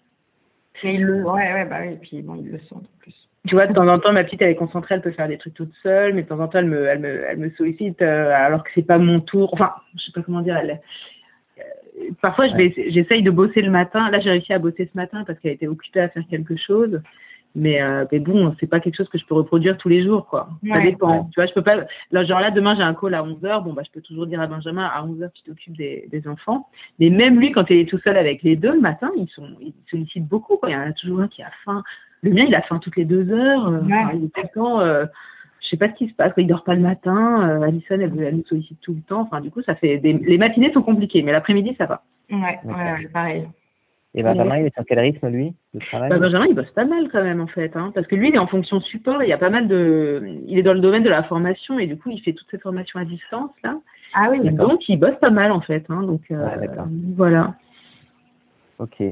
Et 0.84 0.94
ils 0.94 1.02
le, 1.02 1.24
ouais, 1.24 1.52
ouais, 1.52 1.64
bah 1.64 1.78
oui, 1.80 1.94
et 1.94 1.96
puis 1.96 2.22
bon, 2.22 2.36
ils 2.36 2.52
le 2.52 2.58
sont 2.68 2.76
en 2.76 2.82
plus 3.00 3.14
tu 3.48 3.54
vois, 3.54 3.66
de 3.66 3.72
temps 3.72 3.88
en 3.88 3.98
temps, 3.98 4.12
ma 4.12 4.24
petite, 4.24 4.42
elle 4.42 4.50
est 4.50 4.56
concentrée, 4.56 4.94
elle 4.94 5.00
peut 5.00 5.10
faire 5.10 5.28
des 5.28 5.38
trucs 5.38 5.54
toute 5.54 5.72
seule, 5.82 6.12
mais 6.12 6.22
de 6.22 6.28
temps 6.28 6.38
en 6.38 6.48
temps, 6.48 6.58
elle 6.58 6.66
me, 6.66 6.86
elle 6.86 6.98
me, 6.98 7.24
elle 7.24 7.38
me 7.38 7.50
sollicite 7.50 8.02
euh, 8.02 8.30
alors 8.34 8.62
que 8.62 8.70
c'est 8.74 8.86
pas 8.86 8.98
mon 8.98 9.20
tour. 9.20 9.50
Enfin, 9.54 9.72
je 9.96 10.04
sais 10.04 10.12
pas 10.12 10.22
comment 10.22 10.42
dire. 10.42 10.56
Elle, 10.56 10.70
euh, 10.70 10.74
parfois, 12.20 12.48
je 12.48 12.56
vais, 12.56 12.74
j'essaye 12.90 13.22
de 13.22 13.30
bosser 13.30 13.62
le 13.62 13.70
matin. 13.70 14.10
Là, 14.10 14.20
j'ai 14.20 14.30
réussi 14.30 14.52
à 14.52 14.58
bosser 14.58 14.88
ce 14.92 14.96
matin 14.96 15.24
parce 15.26 15.38
qu'elle 15.38 15.52
était 15.52 15.66
occupée 15.66 16.00
à 16.00 16.08
faire 16.08 16.24
quelque 16.30 16.56
chose. 16.56 17.00
Mais, 17.54 17.82
euh, 17.82 18.04
mais 18.12 18.18
bon, 18.18 18.54
c'est 18.60 18.66
pas 18.66 18.78
quelque 18.78 18.96
chose 18.96 19.08
que 19.08 19.18
je 19.18 19.24
peux 19.24 19.34
reproduire 19.34 19.76
tous 19.78 19.88
les 19.88 20.04
jours, 20.04 20.26
quoi. 20.26 20.48
ça 20.72 20.80
dépend. 20.80 21.24
Tu 21.32 21.40
vois, 21.40 21.46
je 21.46 21.54
peux 21.54 21.62
pas. 21.62 21.76
Là, 22.12 22.24
genre 22.24 22.40
là, 22.40 22.50
demain, 22.50 22.76
j'ai 22.76 22.82
un 22.82 22.94
call 22.94 23.14
à 23.14 23.24
11 23.24 23.40
h 23.42 23.64
Bon, 23.64 23.72
bah, 23.72 23.82
je 23.84 23.90
peux 23.90 24.02
toujours 24.02 24.26
dire 24.26 24.40
à 24.40 24.46
Benjamin, 24.46 24.84
à 24.84 25.02
11 25.02 25.20
h 25.20 25.30
tu 25.34 25.42
t'occupes 25.42 25.76
des, 25.76 26.08
des 26.10 26.28
enfants. 26.28 26.68
Mais 26.98 27.08
même 27.08 27.40
lui, 27.40 27.50
quand 27.52 27.68
il 27.70 27.78
est 27.78 27.88
tout 27.88 27.98
seul 27.98 28.16
avec 28.16 28.42
les 28.42 28.54
deux 28.54 28.74
le 28.74 28.80
matin, 28.80 29.10
ils 29.16 29.28
sont, 29.28 29.48
ils 29.60 29.72
sollicitent 29.90 30.28
beaucoup, 30.28 30.56
quoi. 30.56 30.70
Il 30.70 30.74
y 30.74 30.76
en 30.76 30.82
a 30.82 30.92
toujours 30.92 31.20
un 31.20 31.28
qui 31.28 31.42
a 31.42 31.50
faim. 31.64 31.82
Le 32.22 32.32
mien, 32.32 32.44
il 32.46 32.54
a 32.54 32.62
faim 32.62 32.78
toutes 32.80 32.96
les 32.96 33.04
deux 33.04 33.30
heures. 33.30 33.68
Euh, 33.68 33.80
il 34.14 34.24
est 34.24 34.34
tout 34.34 34.42
le 34.42 34.54
temps. 34.54 34.80
Euh, 34.80 35.06
je 35.68 35.76
sais 35.76 35.76
pas 35.76 35.88
ce 35.88 35.98
qui 35.98 36.08
se 36.08 36.14
passe. 36.14 36.32
Il 36.38 36.46
dort 36.46 36.64
pas 36.64 36.74
le 36.74 36.80
matin. 36.80 37.48
Euh, 37.48 37.62
Alison, 37.62 37.84
elle, 37.90 38.12
elle, 38.20 38.36
nous 38.36 38.44
sollicite 38.44 38.80
tout 38.80 38.94
le 38.94 39.02
temps. 39.02 39.20
Enfin, 39.20 39.42
du 39.42 39.50
coup, 39.50 39.62
ça 39.62 39.74
fait. 39.74 39.98
Des... 39.98 40.14
Les 40.14 40.38
matinées 40.38 40.72
sont 40.72 40.82
compliquées, 40.82 41.22
mais 41.22 41.32
l'après-midi, 41.32 41.74
ça 41.76 41.84
va. 41.84 42.02
Ouais, 42.30 42.58
ouais, 42.64 43.08
pareil. 43.12 43.46
Et 44.14 44.22
Benjamin, 44.22 44.58
il 44.58 44.66
est 44.66 44.74
sur 44.74 44.84
quel 44.86 44.98
rythme, 45.00 45.28
lui, 45.28 45.54
de 45.74 45.80
travail 45.80 46.08
bah, 46.08 46.18
Benjamin, 46.18 46.46
il 46.46 46.54
bosse 46.54 46.70
pas 46.70 46.86
mal 46.86 47.08
quand 47.12 47.22
même, 47.22 47.42
en 47.42 47.46
fait. 47.46 47.76
Hein, 47.76 47.92
parce 47.94 48.06
que 48.06 48.14
lui, 48.14 48.30
il 48.30 48.34
est 48.34 48.40
en 48.40 48.46
fonction 48.46 48.80
support. 48.80 49.22
Il 49.22 49.28
y 49.28 49.34
a 49.34 49.38
pas 49.38 49.50
mal 49.50 49.68
de. 49.68 50.22
Il 50.46 50.58
est 50.58 50.62
dans 50.62 50.72
le 50.72 50.80
domaine 50.80 51.02
de 51.02 51.10
la 51.10 51.22
formation 51.24 51.78
et 51.78 51.86
du 51.86 51.98
coup, 51.98 52.10
il 52.10 52.20
fait 52.22 52.32
toutes 52.32 52.50
ses 52.50 52.58
formations 52.58 52.98
à 52.98 53.04
distance, 53.04 53.50
là. 53.62 53.78
Ah 54.14 54.28
oui, 54.30 54.40
donc, 54.50 54.88
il 54.88 54.98
bosse 54.98 55.18
pas 55.20 55.30
mal, 55.30 55.52
en 55.52 55.60
fait. 55.60 55.84
Hein, 55.90 56.02
donc, 56.02 56.22
euh, 56.30 56.48
voilà. 57.14 57.54
Ok. 58.78 59.02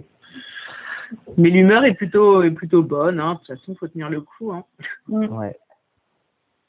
Mais 1.36 1.50
l'humeur 1.50 1.84
est 1.84 1.94
plutôt, 1.94 2.42
est 2.42 2.50
plutôt 2.50 2.82
bonne. 2.82 3.20
Hein. 3.20 3.34
De 3.34 3.38
toute 3.38 3.46
façon, 3.48 3.72
il 3.72 3.76
faut 3.76 3.88
tenir 3.88 4.08
le 4.08 4.22
coup. 4.22 4.52
Hein. 4.52 4.64
Ouais. 5.08 5.54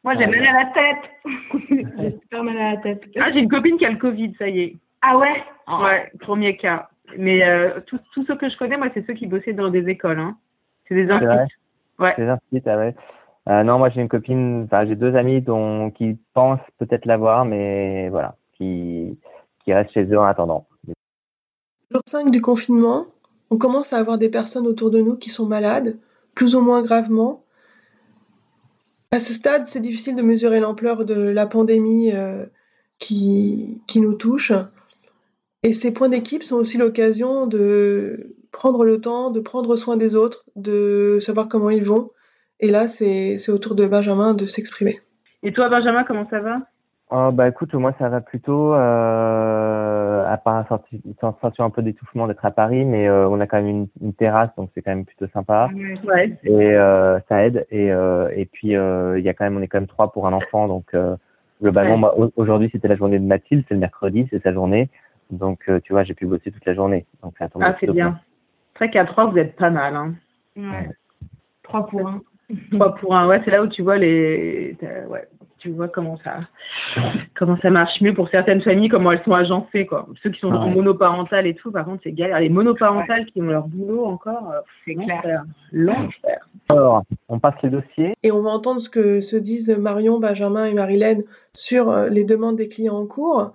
Moi, 0.04 0.16
j'ai 0.18 0.28
mal 0.28 0.46
à 0.46 0.64
la 0.64 0.66
tête. 0.74 1.32
j'ai 1.70 2.12
super 2.22 2.44
mal 2.44 2.58
à 2.58 2.72
la 2.74 2.78
tête. 2.78 3.04
Ah, 3.20 3.32
j'ai 3.32 3.40
une 3.40 3.50
copine 3.50 3.78
qui 3.78 3.86
a 3.86 3.90
le 3.90 3.98
Covid, 3.98 4.34
ça 4.38 4.48
y 4.48 4.62
est. 4.62 4.76
Ah 5.02 5.18
ouais? 5.18 5.44
Ouais, 5.68 6.12
premier 6.20 6.58
cas. 6.58 6.90
Mais 7.18 7.44
euh, 7.44 7.80
tous 7.86 8.26
ceux 8.26 8.36
que 8.36 8.50
je 8.50 8.58
connais, 8.58 8.78
moi, 8.78 8.88
c'est 8.94 9.06
ceux 9.06 9.14
qui 9.14 9.28
bossaient 9.28 9.54
dans 9.54 9.70
des 9.70 9.88
écoles. 9.90 10.20
Hein. 10.20 10.38
C'est 10.88 10.96
des 10.96 11.10
instituts. 11.10 11.60
Ouais. 12.00 12.14
C'est 12.16 12.24
des 12.24 12.30
instituts, 12.30 12.70
ah 12.70 12.78
ouais. 12.78 12.96
Euh, 13.50 13.64
non, 13.64 13.78
moi 13.78 13.90
j'ai 13.90 14.02
une 14.02 14.10
copine, 14.10 14.64
enfin 14.66 14.86
j'ai 14.86 14.96
deux 14.96 15.16
amis 15.16 15.42
dont 15.42 15.90
qui 15.92 16.18
pensent 16.34 16.60
peut-être 16.80 17.06
l'avoir, 17.06 17.46
mais 17.46 18.10
voilà, 18.10 18.36
qui 18.58 19.18
qui 19.64 19.74
restent 19.74 19.94
chez 19.94 20.04
eux 20.06 20.20
en 20.20 20.26
attendant. 20.26 20.68
Jour 21.92 22.02
5 22.06 22.30
du 22.30 22.42
confinement, 22.42 23.06
on 23.50 23.58
commence 23.58 23.94
à 23.94 24.00
avoir 24.00 24.18
des 24.18 24.30
personnes 24.30 24.68
autour 24.68 24.92
de 24.92 25.00
nous 25.00 25.16
qui 25.18 25.30
sont 25.30 25.46
malades, 25.46 25.98
plus 26.36 26.56
ou 26.56 26.62
moins 26.62 26.82
gravement. 26.82 27.44
À 29.12 29.20
ce 29.20 29.34
stade, 29.34 29.68
c'est 29.68 29.80
difficile 29.80 30.16
de 30.16 30.22
mesurer 30.22 30.60
l'ampleur 30.60 31.06
de 31.06 31.16
la 31.16 31.48
pandémie 31.48 32.12
euh, 32.14 32.46
qui, 33.00 33.82
qui 33.88 34.02
nous 34.02 34.16
touche. 34.16 34.52
Et 35.64 35.74
ces 35.74 35.92
points 35.92 36.10
d'équipe 36.10 36.44
sont 36.44 36.58
aussi 36.58 36.78
l'occasion 36.78 37.48
de 37.48 38.36
prendre 38.52 38.84
le 38.86 39.00
temps, 39.00 39.32
de 39.32 39.40
prendre 39.40 39.76
soin 39.76 39.98
des 39.98 40.16
autres, 40.16 40.46
de 40.56 41.18
savoir 41.22 41.48
comment 41.48 41.70
ils 41.70 41.84
vont. 41.84 42.12
Et 42.60 42.70
là, 42.70 42.88
c'est 42.88 43.38
au 43.50 43.58
tour 43.58 43.76
de 43.76 43.86
Benjamin 43.86 44.34
de 44.34 44.46
s'exprimer. 44.46 45.00
Et 45.44 45.54
toi, 45.54 45.70
Benjamin, 45.70 46.04
comment 46.04 46.28
ça 46.30 46.40
va? 46.40 46.60
Oh, 47.10 47.30
bah 47.32 47.48
écoute, 47.48 47.74
moi 47.74 47.94
ça 47.98 48.10
va 48.10 48.20
plutôt, 48.20 48.74
euh, 48.74 50.26
à 50.28 50.36
part 50.36 50.66
une 50.92 51.14
sensation 51.22 51.64
un 51.64 51.70
peu 51.70 51.82
d'étouffement 51.82 52.28
d'être 52.28 52.46
à 52.46 52.52
Paris, 52.52 52.84
mais 52.84 53.08
euh, 53.08 53.30
on 53.30 53.40
a 53.40 53.48
quand 53.48 53.62
même 53.62 53.70
une, 53.70 53.88
une 54.02 54.14
terrasse, 54.14 54.50
donc 54.58 54.72
c'est 54.76 54.82
quand 54.82 54.92
même 54.92 55.06
plutôt 55.06 55.28
sympa. 55.28 55.70
Ouais. 56.06 56.38
Et 56.44 56.76
euh, 56.76 57.18
ça 57.30 57.46
aide. 57.46 57.66
Et, 57.72 57.94
euh, 57.94 58.30
et 58.36 58.46
puis 58.46 58.72
il 58.72 59.22
y 59.24 59.30
a 59.30 59.34
quand 59.34 59.46
même, 59.46 59.56
on 59.56 59.62
est 59.62 59.68
quand 59.68 59.80
même 59.80 59.88
trois 59.88 60.12
pour 60.12 60.28
un 60.28 60.34
enfant, 60.34 60.68
donc 60.68 60.94
globalement, 61.62 62.12
aujourd'hui 62.36 62.70
c'était 62.74 62.90
la 62.90 62.98
journée 62.98 63.20
de 63.20 63.26
Mathilde, 63.26 63.64
c'est 63.70 63.76
le 63.76 63.80
mercredi, 63.80 64.28
c'est 64.30 64.44
sa 64.44 64.52
journée, 64.52 64.90
donc 65.32 65.72
tu 65.86 65.94
vois, 65.94 66.04
j'ai 66.04 66.14
pu 66.14 66.26
bosser 66.26 66.52
toute 66.52 66.66
la 66.66 66.74
journée. 66.74 67.06
Donc 67.24 67.36
ah 67.40 67.48
c'est 67.80 67.90
bien. 67.90 68.20
C'est 68.74 68.80
vrai 68.80 68.92
qu'à 68.92 69.06
trois 69.06 69.28
vous 69.28 69.38
êtes 69.38 69.56
pas 69.56 69.70
mal. 69.70 69.96
Hein. 69.96 70.14
Ouais. 70.58 70.90
Trois 71.64 71.88
pour 71.88 72.06
un. 72.06 72.22
Trois 72.72 72.96
pour 72.96 73.16
un, 73.16 73.28
ouais, 73.28 73.42
c'est 73.44 73.52
là 73.52 73.62
où 73.62 73.68
tu 73.68 73.82
vois 73.82 73.98
les, 73.98 74.78
ouais, 75.10 75.28
tu 75.60 75.70
vois 75.72 75.88
comment 75.88 76.18
ça 76.24 76.40
comment 77.38 77.58
ça 77.62 77.70
marche 77.70 78.02
mieux 78.02 78.14
pour 78.14 78.30
certaines 78.30 78.62
familles, 78.62 78.90
comment 78.90 79.12
elles 79.12 79.24
sont 79.24 79.34
agencées 79.34 79.86
quoi. 79.86 80.08
Ceux 80.24 80.32
qui 80.32 80.40
sont 80.40 80.52
en 80.52 80.70
monoparental 80.70 81.48
et 81.48 81.54
tout, 81.54 81.72
par 81.72 81.86
contre 81.86 82.02
c'est 82.04 82.12
galère. 82.12 82.40
Les 82.40 82.50
monoparentales 82.50 83.26
qui 83.28 83.42
ont 83.42 83.46
leur 83.46 83.68
boulot 83.68 84.06
encore, 84.06 84.52
euh, 84.52 84.60
c'est 84.86 84.94
l'enfer, 84.94 85.44
l'enfer. 85.72 86.40
Alors, 86.70 87.04
on 87.30 87.40
passe 87.40 87.56
les 87.64 87.70
dossiers. 87.70 88.16
Et 88.24 88.32
on 88.32 88.42
va 88.42 88.50
entendre 88.50 88.82
ce 88.82 88.90
que 88.90 89.22
se 89.22 89.38
disent 89.38 89.70
Marion, 89.70 90.20
Benjamin 90.20 90.66
et 90.66 90.74
Marilène 90.74 91.24
sur 91.54 91.90
euh, 91.90 92.10
les 92.10 92.24
demandes 92.24 92.56
des 92.56 92.68
clients 92.68 92.98
en 92.98 93.06
cours. 93.06 93.54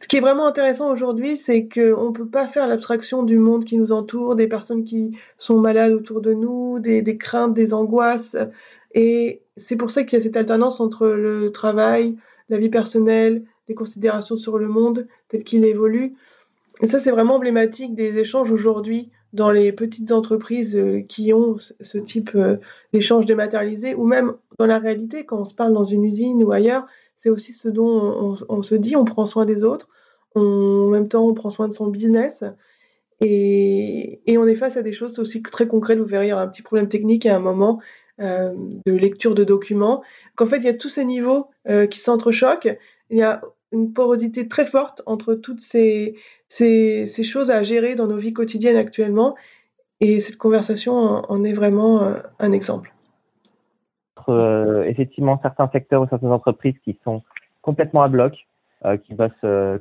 Ce 0.00 0.08
qui 0.08 0.16
est 0.16 0.20
vraiment 0.20 0.46
intéressant 0.46 0.90
aujourd'hui, 0.90 1.36
c'est 1.36 1.68
qu'on 1.68 2.08
ne 2.08 2.12
peut 2.12 2.26
pas 2.26 2.46
faire 2.46 2.66
l'abstraction 2.66 3.22
du 3.22 3.38
monde 3.38 3.64
qui 3.64 3.76
nous 3.76 3.92
entoure, 3.92 4.34
des 4.34 4.48
personnes 4.48 4.84
qui 4.84 5.18
sont 5.38 5.58
malades 5.60 5.92
autour 5.92 6.20
de 6.20 6.32
nous, 6.32 6.78
des, 6.78 7.02
des 7.02 7.16
craintes, 7.16 7.54
des 7.54 7.74
angoisses. 7.74 8.36
Et 8.94 9.40
c'est 9.56 9.76
pour 9.76 9.90
ça 9.90 10.04
qu'il 10.04 10.18
y 10.18 10.20
a 10.20 10.24
cette 10.24 10.36
alternance 10.36 10.80
entre 10.80 11.06
le 11.06 11.50
travail, 11.52 12.16
la 12.48 12.58
vie 12.58 12.68
personnelle, 12.68 13.44
les 13.68 13.74
considérations 13.74 14.36
sur 14.36 14.58
le 14.58 14.68
monde 14.68 15.06
tel 15.28 15.44
qu'il 15.44 15.64
évolue. 15.64 16.14
Et 16.82 16.86
ça, 16.86 17.00
c'est 17.00 17.10
vraiment 17.10 17.36
emblématique 17.36 17.94
des 17.94 18.18
échanges 18.18 18.50
aujourd'hui 18.50 19.10
dans 19.32 19.50
les 19.50 19.72
petites 19.72 20.12
entreprises 20.12 20.76
euh, 20.76 21.00
qui 21.02 21.32
ont 21.32 21.56
ce 21.80 21.98
type 21.98 22.30
euh, 22.34 22.56
d'échange 22.92 23.26
dématérialisé, 23.26 23.94
ou 23.94 24.06
même 24.06 24.34
dans 24.58 24.66
la 24.66 24.78
réalité, 24.78 25.24
quand 25.24 25.40
on 25.40 25.44
se 25.44 25.54
parle 25.54 25.72
dans 25.72 25.84
une 25.84 26.04
usine 26.04 26.42
ou 26.42 26.52
ailleurs, 26.52 26.86
c'est 27.16 27.30
aussi 27.30 27.52
ce 27.52 27.68
dont 27.68 28.36
on, 28.48 28.62
se 28.62 28.74
dit, 28.74 28.96
on 28.96 29.04
prend 29.04 29.26
soin 29.26 29.44
des 29.44 29.62
autres, 29.62 29.88
en 30.34 30.88
même 30.88 31.08
temps 31.08 31.26
on 31.26 31.34
prend 31.34 31.50
soin 31.50 31.68
de 31.68 31.72
son 31.72 31.88
business, 31.88 32.44
et, 33.20 34.20
et, 34.26 34.36
on 34.38 34.46
est 34.46 34.56
face 34.56 34.76
à 34.76 34.82
des 34.82 34.92
choses 34.92 35.18
aussi 35.18 35.42
très 35.42 35.66
concrètes, 35.66 35.98
vous 35.98 36.04
verrez, 36.04 36.26
il 36.26 36.28
y 36.28 36.32
a 36.32 36.40
un 36.40 36.48
petit 36.48 36.62
problème 36.62 36.88
technique 36.88 37.26
à 37.26 37.36
un 37.36 37.38
moment, 37.38 37.80
de 38.18 38.92
lecture 38.92 39.34
de 39.34 39.44
documents, 39.44 40.02
qu'en 40.36 40.46
fait 40.46 40.58
il 40.58 40.64
y 40.64 40.68
a 40.68 40.74
tous 40.74 40.88
ces 40.88 41.04
niveaux 41.04 41.48
euh, 41.68 41.86
qui 41.86 41.98
s'entrechoquent, 41.98 42.74
il 43.10 43.18
y 43.18 43.22
a 43.22 43.42
une 43.72 43.92
porosité 43.92 44.46
très 44.46 44.64
forte 44.64 45.02
entre 45.06 45.34
toutes 45.34 45.60
ces, 45.60 46.14
ces, 46.48 47.06
ces, 47.06 47.24
choses 47.24 47.50
à 47.50 47.62
gérer 47.64 47.96
dans 47.96 48.06
nos 48.06 48.16
vies 48.16 48.32
quotidiennes 48.32 48.76
actuellement, 48.76 49.34
et 50.00 50.20
cette 50.20 50.36
conversation 50.36 50.94
en, 50.94 51.44
est 51.44 51.52
vraiment 51.52 52.02
euh, 52.02 52.18
un 52.38 52.52
exemple. 52.52 52.92
effectivement, 54.86 55.38
certains 55.42 55.68
secteurs 55.72 56.02
ou 56.02 56.08
certaines 56.08 56.32
entreprises 56.32 56.78
qui 56.84 56.98
sont 57.04 57.22
complètement 57.62 58.02
à 58.02 58.08
bloc, 58.08 58.34
qui 59.06 59.14
bossent 59.14 59.32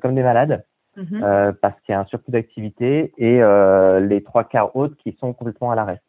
comme 0.01 0.15
des 0.15 0.23
malades, 0.23 0.63
mhm. 0.97 1.23
euh, 1.23 1.51
parce 1.61 1.79
qu'il 1.81 1.93
y 1.93 1.95
a 1.95 1.99
un 1.99 2.05
surplus 2.05 2.31
d'activité 2.31 3.13
et 3.17 3.41
euh, 3.41 3.99
les 3.99 4.23
trois 4.23 4.43
quarts 4.43 4.75
autres 4.75 4.95
qui 4.97 5.15
sont 5.19 5.33
complètement 5.33 5.71
à 5.71 5.75
l'arrêt. 5.75 6.01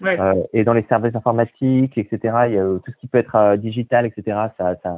Ouais. 0.00 0.18
Euh, 0.18 0.42
et 0.52 0.64
dans 0.64 0.72
les 0.72 0.84
services 0.84 1.14
informatiques, 1.14 1.98
etc., 1.98 2.18
il 2.48 2.54
y 2.54 2.58
a 2.58 2.62
tout 2.62 2.90
ce 2.90 2.96
qui 2.96 3.06
peut 3.06 3.18
être 3.18 3.36
euh, 3.36 3.56
digital, 3.56 4.06
etc., 4.06 4.38
ça, 4.56 4.76
ça, 4.82 4.96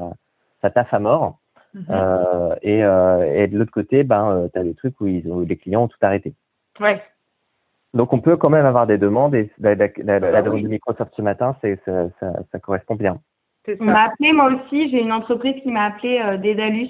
ça 0.61 0.71
taffe 0.71 0.95
à 0.95 0.99
mort. 0.99 1.39
Mhm. 1.75 1.85
Euh, 1.91 2.55
et, 2.63 2.85
euh, 2.85 3.43
et 3.43 3.47
de 3.49 3.59
l'autre 3.59 3.73
côté, 3.73 4.05
ben, 4.05 4.49
tu 4.53 4.59
as 4.59 4.63
des 4.63 4.75
trucs 4.75 5.01
où, 5.01 5.07
ils, 5.07 5.27
où 5.27 5.45
les 5.45 5.57
clients 5.57 5.85
ont 5.85 5.89
tout 5.89 5.99
arrêté. 6.03 6.35
Ouais. 6.81 7.01
Donc 7.95 8.13
on 8.13 8.21
peut 8.21 8.37
quand 8.37 8.49
même 8.49 8.65
avoir 8.65 8.87
des 8.87 8.97
demandes 8.97 9.35
et 9.35 9.51
la, 9.59 9.75
la, 9.75 9.89
la, 9.99 10.19
la 10.19 10.39
ah 10.39 10.43
demande 10.43 10.63
de 10.63 10.69
Microsoft 10.69 11.13
ce 11.15 11.23
matin, 11.23 11.57
c'est 11.61 11.79
ça, 11.85 12.09
ça, 12.21 12.33
ça, 12.51 12.59
correspond 12.59 12.95
bien. 12.95 13.19
On 13.81 13.85
m'a 13.85 14.05
appelé 14.05 14.33
moi 14.33 14.51
aussi, 14.51 14.91
j'ai 14.91 15.01
une 15.01 15.13
entreprise 15.13 15.55
qui 15.63 15.71
m'a 15.71 15.85
appelé 15.85 16.19
euh, 16.19 16.39
Dédalus 16.39 16.89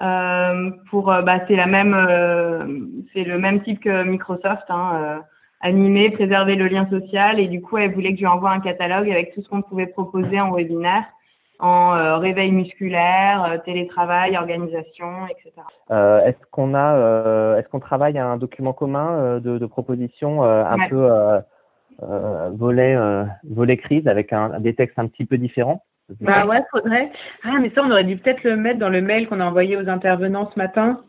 euh, 0.00 0.70
pour 0.90 1.12
euh, 1.12 1.20
bah 1.20 1.40
c'est 1.46 1.56
la 1.56 1.66
même 1.66 1.94
euh, 1.94 2.66
c'est 3.12 3.24
le 3.24 3.38
même 3.38 3.62
type 3.62 3.80
que 3.80 4.02
Microsoft 4.02 4.64
hein, 4.70 4.92
euh, 4.94 5.18
animer, 5.60 6.10
préserver 6.10 6.54
le 6.56 6.68
lien 6.68 6.88
social 6.88 7.38
et 7.38 7.48
du 7.48 7.60
coup 7.60 7.78
elle 7.78 7.92
voulait 7.92 8.10
que 8.10 8.16
je 8.16 8.20
lui 8.20 8.26
envoie 8.26 8.50
un 8.50 8.60
catalogue 8.60 9.10
avec 9.10 9.34
tout 9.34 9.42
ce 9.42 9.48
qu'on 9.48 9.62
pouvait 9.62 9.86
proposer 9.86 10.40
en 10.40 10.52
webinaire 10.52 11.04
en 11.60 11.94
euh, 11.94 12.16
réveil 12.16 12.52
musculaire, 12.52 13.44
euh, 13.44 13.58
télétravail, 13.58 14.36
organisation, 14.36 15.26
etc. 15.26 15.52
Euh, 15.90 16.24
est-ce 16.24 16.38
qu'on 16.50 16.74
a, 16.74 16.94
euh, 16.96 17.58
est-ce 17.58 17.68
qu'on 17.68 17.80
travaille 17.80 18.18
à 18.18 18.26
un 18.26 18.36
document 18.36 18.72
commun 18.72 19.38
de, 19.40 19.58
de 19.58 19.66
propositions 19.66 20.42
un 20.42 20.78
ouais. 20.78 20.88
peu 20.88 21.08
volet 22.56 22.96
volet 23.44 23.76
crise 23.76 24.08
avec 24.08 24.32
un, 24.32 24.60
des 24.60 24.74
textes 24.74 24.98
un 24.98 25.06
petit 25.06 25.24
peu 25.24 25.38
différents? 25.38 25.84
Bah 26.20 26.44
ouais, 26.44 26.60
faudrait. 26.72 27.12
Ah 27.44 27.58
mais 27.60 27.70
ça 27.70 27.82
on 27.84 27.90
aurait 27.90 28.04
dû 28.04 28.16
peut-être 28.16 28.42
le 28.42 28.56
mettre 28.56 28.80
dans 28.80 28.88
le 28.88 29.00
mail 29.00 29.28
qu'on 29.28 29.40
a 29.40 29.44
envoyé 29.44 29.76
aux 29.76 29.88
intervenants 29.88 30.50
ce 30.52 30.58
matin. 30.58 31.00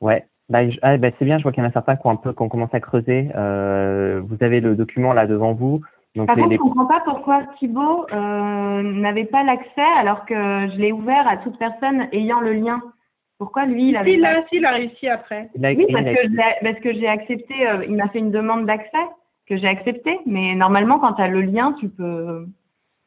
Ouais. 0.00 0.26
Bah, 0.48 0.60
ah, 0.82 0.96
bah, 0.98 1.08
c'est 1.18 1.24
bien, 1.24 1.38
je 1.38 1.42
vois 1.42 1.52
qu'il 1.52 1.62
y 1.62 1.66
en 1.66 1.68
a 1.68 1.72
certains 1.72 1.96
qui 1.96 2.06
ont 2.06 2.10
un 2.10 2.16
peu, 2.16 2.32
qui 2.32 2.42
ont 2.42 2.48
commencé 2.48 2.76
à 2.76 2.80
creuser. 2.80 3.28
vous 3.32 4.36
avez 4.40 4.60
le 4.60 4.74
document 4.74 5.12
là 5.12 5.26
devant 5.26 5.52
vous. 5.52 5.80
Donc 6.14 6.26
Par 6.26 6.36
contre, 6.36 6.50
les... 6.50 6.56
je 6.56 6.60
comprends 6.60 6.86
pas 6.86 7.02
pourquoi 7.04 7.42
Thibaut 7.58 8.06
euh, 8.12 8.82
n'avait 8.82 9.24
pas 9.24 9.42
l'accès 9.44 9.80
alors 9.98 10.26
que 10.26 10.34
je 10.34 10.76
l'ai 10.76 10.92
ouvert 10.92 11.26
à 11.26 11.38
toute 11.38 11.58
personne 11.58 12.06
ayant 12.12 12.40
le 12.40 12.52
lien. 12.52 12.82
Pourquoi 13.38 13.64
lui, 13.64 13.88
il 13.88 13.96
avait 13.96 14.14
si, 14.14 14.20
pas... 14.20 14.40
il 14.52 14.64
a 14.66 14.70
réussi 14.72 15.08
après. 15.08 15.50
Il 15.54 15.64
a, 15.64 15.72
oui, 15.72 15.86
parce, 15.90 16.06
a... 16.06 16.14
que 16.14 16.64
parce 16.64 16.80
que 16.80 16.92
j'ai 16.92 17.08
accepté, 17.08 17.66
euh, 17.66 17.84
il 17.88 17.96
m'a 17.96 18.08
fait 18.08 18.18
une 18.18 18.30
demande 18.30 18.66
d'accès 18.66 18.98
que 19.48 19.56
j'ai 19.56 19.66
accepté. 19.66 20.20
Mais 20.26 20.54
normalement, 20.54 20.98
quand 20.98 21.14
tu 21.14 21.22
as 21.22 21.28
le 21.28 21.40
lien, 21.40 21.74
tu 21.80 21.88
peux... 21.88 22.46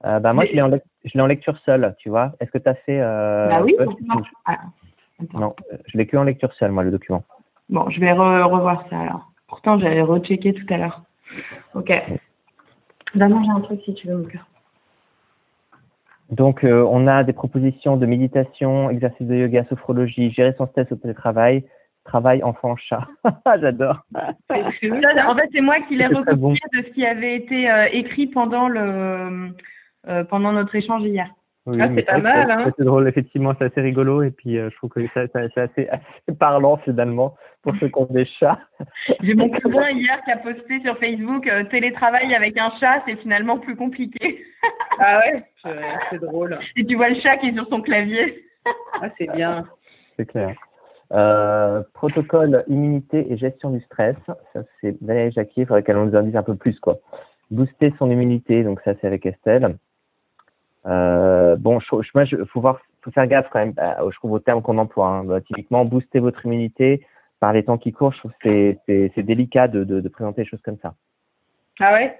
Euh, 0.06 0.20
bah, 0.20 0.34
moi, 0.34 0.46
je 0.46 0.54
l'ai 0.54 0.62
en, 0.62 0.72
je 0.72 1.20
en 1.20 1.28
lecture 1.28 1.58
seule, 1.60 1.96
tu 2.00 2.10
vois. 2.10 2.34
Est-ce 2.40 2.52
que 2.52 2.58
tu 2.58 2.70
as 2.70 2.76
fait... 2.76 3.00
Euh, 3.00 3.48
bah 3.50 3.62
oui. 3.64 3.76
Ah, 4.46 4.58
non, 5.34 5.56
je 5.88 5.98
l'ai 5.98 6.06
que 6.06 6.18
en 6.18 6.24
lecture 6.24 6.54
seule, 6.54 6.72
moi, 6.72 6.84
le 6.84 6.92
document. 6.92 7.24
Bon, 7.70 7.90
je 7.90 8.00
vais 8.00 8.12
re 8.12 8.50
revoir 8.50 8.86
ça 8.90 9.00
alors. 9.00 9.32
Pourtant, 9.48 9.80
j'avais 9.80 10.02
rechecké 10.02 10.54
tout 10.54 10.66
à 10.74 10.78
l'heure. 10.78 11.02
Ok. 11.74 11.92
Va 13.16 13.28
manger 13.28 13.50
un 13.50 13.62
truc 13.62 13.82
si 13.86 13.94
tu 13.94 14.08
veux, 14.08 14.18
mon 14.18 14.26
cœur. 14.26 14.46
Donc, 16.32 16.64
euh, 16.64 16.86
on 16.90 17.08
a 17.08 17.24
des 17.24 17.34
propositions 17.34 17.98
de 17.98 18.06
méditation, 18.06 18.90
exercice 18.90 19.28
de 19.28 19.36
yoga, 19.36 19.64
sophrologie, 19.70 20.32
gérer 20.32 20.54
son 20.58 20.68
stress 20.68 20.92
au 20.92 20.96
télétravail, 20.96 21.64
travail 22.04 22.44
enfant 22.44 22.76
chat. 22.76 23.08
J'adore. 23.62 24.04
en 24.50 25.36
fait, 25.36 25.50
c'est 25.54 25.62
moi 25.62 25.80
qui 25.88 25.96
l'ai 25.96 26.08
recopié 26.08 26.36
bon. 26.36 26.54
de 26.54 26.84
ce 26.84 26.94
qui 26.94 27.06
avait 27.06 27.36
été 27.36 27.70
euh, 27.70 27.88
écrit 27.92 28.28
pendant 28.28 28.68
le 28.68 29.52
euh, 30.08 30.24
pendant 30.26 30.52
notre 30.52 30.76
échange 30.76 31.04
hier. 31.04 31.30
Oui, 31.66 31.80
ah, 31.82 31.90
c'est 31.96 32.04
pas 32.04 32.20
mal. 32.20 32.52
Hein. 32.52 32.72
C'est 32.78 32.84
drôle, 32.84 33.08
effectivement, 33.08 33.54
c'est 33.58 33.66
assez 33.66 33.82
rigolo 33.82 34.22
et 34.22 34.30
puis 34.30 34.58
euh, 34.58 34.70
je 34.70 34.76
trouve 34.78 34.92
que 34.92 35.00
c'est 35.14 35.36
assez, 35.36 35.60
assez, 35.60 35.90
parlant 36.38 36.78
finalement 36.78 37.36
pour 37.64 37.74
ceux 37.80 37.88
qui 37.88 37.98
ont 37.98 38.08
des 38.10 38.26
chats. 38.26 38.60
J'ai 39.24 39.34
mon 39.34 39.50
cousin 39.50 39.90
hier 39.90 40.22
qui 40.24 40.32
a 40.32 40.38
posté 40.38 40.80
sur 40.82 40.98
Facebook 41.00 41.48
euh, 41.48 41.64
télétravail 41.64 42.36
avec 42.36 42.56
un 42.58 42.72
chat, 42.80 43.02
c'est 43.08 43.16
finalement 43.16 43.58
plus 43.58 43.76
compliqué. 43.76 44.44
ah 45.00 45.20
ouais, 45.20 45.44
c'est 46.12 46.22
drôle. 46.22 46.60
Et 46.78 46.86
tu 46.86 46.96
vois 46.96 47.10
le 47.10 47.20
chat 47.22 47.38
qui 47.38 47.48
est 47.48 47.54
sur 47.54 47.68
son 47.70 47.82
clavier. 47.82 48.46
ah, 49.02 49.10
c'est 49.18 49.32
bien. 49.32 49.66
C'est 50.18 50.28
clair. 50.28 50.56
Euh, 51.14 51.84
protocole 51.94 52.64
immunité 52.68 53.32
et 53.32 53.38
gestion 53.38 53.70
du 53.70 53.80
stress, 53.82 54.16
ça 54.26 54.64
c'est 54.82 55.00
Valérie 55.04 55.32
Jacquier, 55.32 55.64
il 55.64 55.66
faudrait 55.68 55.84
qu'elle 55.84 55.98
nous 55.98 56.16
en 56.16 56.24
dise 56.24 56.36
un 56.36 56.42
peu 56.44 56.56
plus 56.56 56.80
quoi. 56.80 56.98
Booster 57.52 57.94
son 58.00 58.10
immunité, 58.10 58.64
donc 58.64 58.82
ça 58.82 58.94
c'est 59.00 59.06
avec 59.06 59.26
Estelle. 59.26 59.78
Euh, 60.88 61.56
bon, 61.58 61.80
je, 61.80 61.96
moi, 62.14 62.26
je, 62.26 62.44
faut 62.46 62.62
voir, 62.62 62.80
faut 63.02 63.12
faire 63.12 63.28
gaffe 63.28 63.48
quand 63.52 63.60
même. 63.60 63.74
Euh, 63.80 64.10
je 64.12 64.16
trouve 64.18 64.34
au 64.34 64.40
terme 64.40 64.62
qu'on 64.62 64.78
emploie. 64.78 65.08
Hein. 65.08 65.24
Bah, 65.26 65.42
typiquement, 65.42 65.86
booster 65.86 66.20
votre 66.20 66.46
immunité 66.46 67.06
par 67.40 67.54
les 67.54 67.64
temps 67.64 67.78
qui 67.78 67.92
courent. 67.92 68.14
Je 68.14 68.20
trouve 68.20 68.34
que 68.40 68.76
c'est 68.86 69.12
c'est 69.16 69.24
délicat 69.24 69.68
de, 69.68 69.84
de, 69.84 70.02
de 70.02 70.10
présenter 70.10 70.44
des 70.44 70.48
choses 70.48 70.62
comme 70.62 70.78
ça. 70.82 70.94
Ah 71.80 71.94
ouais? 71.94 72.20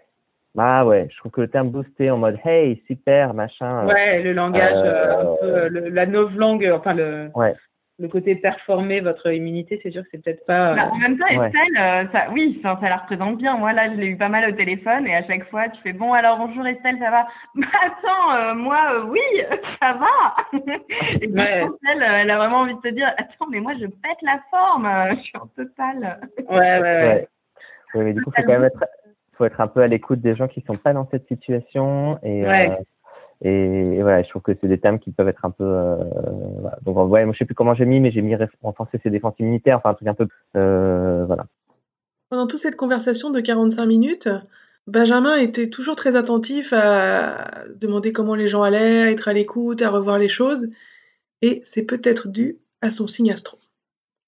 Ah 0.58 0.86
ouais, 0.86 1.08
je 1.12 1.18
trouve 1.18 1.32
que 1.34 1.42
le 1.42 1.50
terme 1.50 1.70
booster 1.70 2.10
en 2.12 2.18
mode 2.18 2.40
hey 2.46 2.82
super 2.88 3.34
machin. 3.34 3.86
Ouais, 3.88 4.24
le 4.24 4.32
langage, 4.32 4.74
euh, 4.74 5.22
un 5.22 5.36
peu, 5.42 5.68
le, 5.68 5.90
la 5.90 6.06
langue 6.06 6.72
enfin 6.74 6.94
le. 6.94 7.30
Ouais 7.36 7.56
le 7.98 8.10
côté 8.10 8.36
performer 8.36 9.00
votre 9.00 9.32
immunité, 9.32 9.80
c'est 9.82 9.92
sûr 9.92 10.04
que 10.04 10.10
c'est 10.12 10.24
peut-être 10.24 10.46
pas. 10.46 10.76
Bah, 10.76 10.90
en 10.92 10.98
même 10.98 11.18
temps, 11.18 11.28
Estelle, 11.28 11.62
ouais. 11.76 11.80
euh, 11.80 12.06
ça, 12.12 12.26
oui, 12.34 12.60
ça, 12.62 12.78
ça, 12.82 12.90
la 12.90 12.98
représente 12.98 13.38
bien. 13.38 13.56
Moi, 13.58 13.72
là, 13.72 13.90
je 13.90 13.96
l'ai 13.96 14.08
eu 14.08 14.18
pas 14.18 14.28
mal 14.28 14.50
au 14.50 14.52
téléphone 14.54 15.08
et 15.08 15.16
à 15.16 15.26
chaque 15.26 15.50
fois, 15.50 15.70
tu 15.70 15.82
fais 15.82 15.94
bon, 15.94 16.12
alors 16.12 16.38
bonjour 16.38 16.68
Estelle, 16.68 16.98
ça 17.00 17.12
va? 17.12 17.28
Bah 17.56 17.68
attends, 17.86 18.36
euh, 18.36 18.54
moi, 18.56 18.80
euh, 18.94 19.06
oui, 19.06 19.22
ça 19.82 19.94
va. 19.94 20.60
et 21.22 21.28
ouais. 21.28 21.64
Estelle, 21.64 22.04
elle 22.04 22.32
a 22.32 22.38
vraiment 22.38 22.60
envie 22.60 22.76
de 22.76 22.82
te 22.82 22.90
dire, 22.90 23.08
attends, 23.18 23.48
mais 23.50 23.62
moi, 23.62 23.74
je 23.80 23.86
pète 23.86 24.22
la 24.22 24.42
forme, 24.50 24.90
je 25.16 25.22
suis 25.22 25.38
en 25.38 25.48
total. 25.56 26.20
ouais, 26.50 26.56
ouais, 26.56 26.82
ouais. 26.82 27.28
ouais. 27.94 28.04
mais 28.04 28.14
du 28.14 28.22
coup, 28.22 28.32
faut 28.36 28.44
quand 28.44 28.52
même 28.52 28.66
être, 28.66 28.84
faut 29.38 29.46
être 29.46 29.62
un 29.62 29.68
peu 29.68 29.82
à 29.82 29.88
l'écoute 29.88 30.20
des 30.20 30.36
gens 30.36 30.50
qui 30.50 30.62
sont 30.62 30.78
pas 30.78 30.92
dans 30.92 31.08
cette 31.12 31.28
situation 31.28 32.20
et. 32.24 32.46
Ouais. 32.46 32.78
Et, 33.42 33.50
et, 33.50 34.02
voilà, 34.02 34.24
je 34.24 34.30
trouve 34.30 34.42
que 34.42 34.54
c'est 34.60 34.68
des 34.68 34.80
thèmes 34.80 35.00
qui 35.00 35.12
peuvent 35.12 35.28
être 35.28 35.46
un 35.46 35.52
peu. 35.52 35.64
Euh, 35.64 35.96
voilà. 36.60 36.78
Donc, 36.84 36.98
ouais, 37.10 37.26
moi, 37.26 37.34
je 37.34 37.40
sais 37.40 37.46
plus 37.46 37.56
comment 37.56 37.76
j'ai 37.76 37.86
mis, 37.86 38.00
mais 38.00 38.12
j'ai 38.12 38.22
mis 38.22 38.36
renforcer 38.62 39.00
ses 39.04 39.10
défenses 39.10 39.36
immunitaires, 39.40 39.78
enfin, 39.78 39.92
un 39.92 39.94
truc 39.94 40.08
un 40.08 40.14
peu. 40.14 40.28
Euh, 40.56 41.26
voilà. 41.26 41.46
Pendant 42.30 42.48
toute 42.48 42.60
cette 42.60 42.76
conversation 42.76 43.30
de 43.30 43.40
45 43.42 43.86
minutes, 43.86 44.30
Benjamin 44.88 45.36
était 45.38 45.70
toujours 45.70 45.96
très 45.96 46.16
attentif 46.16 46.74
à 46.74 47.66
demander 47.76 48.14
comment 48.14 48.36
les 48.36 48.48
gens 48.48 48.64
allaient, 48.64 49.04
à 49.04 49.12
être 49.12 49.28
à 49.28 49.34
l'écoute, 49.34 49.82
à 49.82 49.90
revoir 49.90 50.18
les 50.18 50.30
choses. 50.30 50.72
Et 51.42 51.62
c'est 51.64 51.86
peut-être 51.86 52.30
dû 52.30 52.58
à 52.82 52.90
son 52.90 53.08
signe 53.08 53.32
astro. 53.32 53.58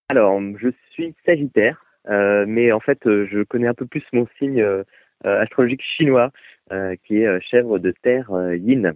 Alors, 0.10 0.40
je 0.58 0.70
suis 0.92 1.16
Sagittaire, 1.26 1.84
euh, 2.10 2.46
mais 2.48 2.72
en 2.72 2.80
fait, 2.80 3.00
je 3.04 3.44
connais 3.44 3.68
un 3.68 3.74
peu 3.74 3.86
plus 3.86 4.04
mon 4.14 4.28
signe 4.38 4.62
euh, 4.62 4.84
astrologique 5.24 5.82
chinois. 5.98 6.32
Euh, 6.74 6.98
qui 7.06 7.22
est 7.22 7.28
euh, 7.28 7.40
chèvre 7.40 7.80
de 7.80 7.94
terre 8.04 8.30
euh, 8.34 8.58
yin. 8.58 8.94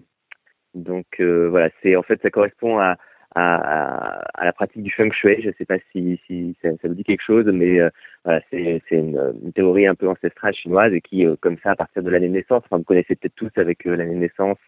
Donc 0.74 1.06
voilà, 1.20 1.70
c'est 1.82 1.96
en 1.96 2.04
fait 2.04 2.22
ça 2.22 2.30
correspond 2.30 2.80
à, 2.80 2.98
à, 3.36 4.46
la 4.46 4.54
pratique 4.54 4.84
du 4.84 4.92
feng 4.92 5.12
shui. 5.12 5.42
Je 5.42 5.50
ne 5.50 5.54
sais 5.54 5.66
pas 5.66 5.78
si, 5.92 6.20
ça, 6.62 6.70
ça, 6.82 6.88
vous 6.88 6.94
dit 6.94 7.04
quelque 7.04 7.24
chose, 7.24 7.46
mais 7.46 7.80
voilà, 8.24 8.42
c'est 8.50 8.82
une, 8.92 9.52
théorie 9.54 9.86
un 9.86 9.96
peu 9.96 10.08
ancestrale 10.08 10.54
chinoise 10.54 10.94
et 10.94 11.02
qui, 11.02 11.26
comme 11.42 11.58
ça, 11.58 11.72
à 11.72 11.76
partir 11.76 12.04
de 12.04 12.10
l'année 12.10 12.30
de 12.30 12.34
naissance, 12.34 12.64
enfin, 12.66 12.78
vous 12.78 12.86
connaissez 12.86 13.18
peut-être 13.18 13.36
tous 13.36 13.52
avec 13.58 13.84
l'année 13.84 14.16
de 14.16 14.20
naissance, 14.20 14.60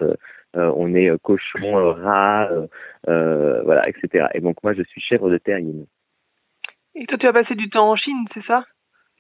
on 0.54 0.94
est 0.94 1.10
cochon, 1.22 1.94
rat, 1.94 2.50
voilà, 3.06 3.88
etc. 3.88 4.28
Et 4.34 4.42
donc 4.42 4.62
moi, 4.62 4.74
je 4.74 4.84
suis 4.84 5.00
chèvre 5.00 5.30
de 5.30 5.38
terre 5.38 5.60
yin. 5.60 5.86
Et 6.96 7.06
toi, 7.06 7.18
tu 7.18 7.28
as 7.28 7.34
passé 7.34 7.56
du 7.56 7.70
temps 7.70 7.92
en 7.92 7.96
Chine, 7.96 8.26
c'est 8.34 8.44
ça? 8.44 8.66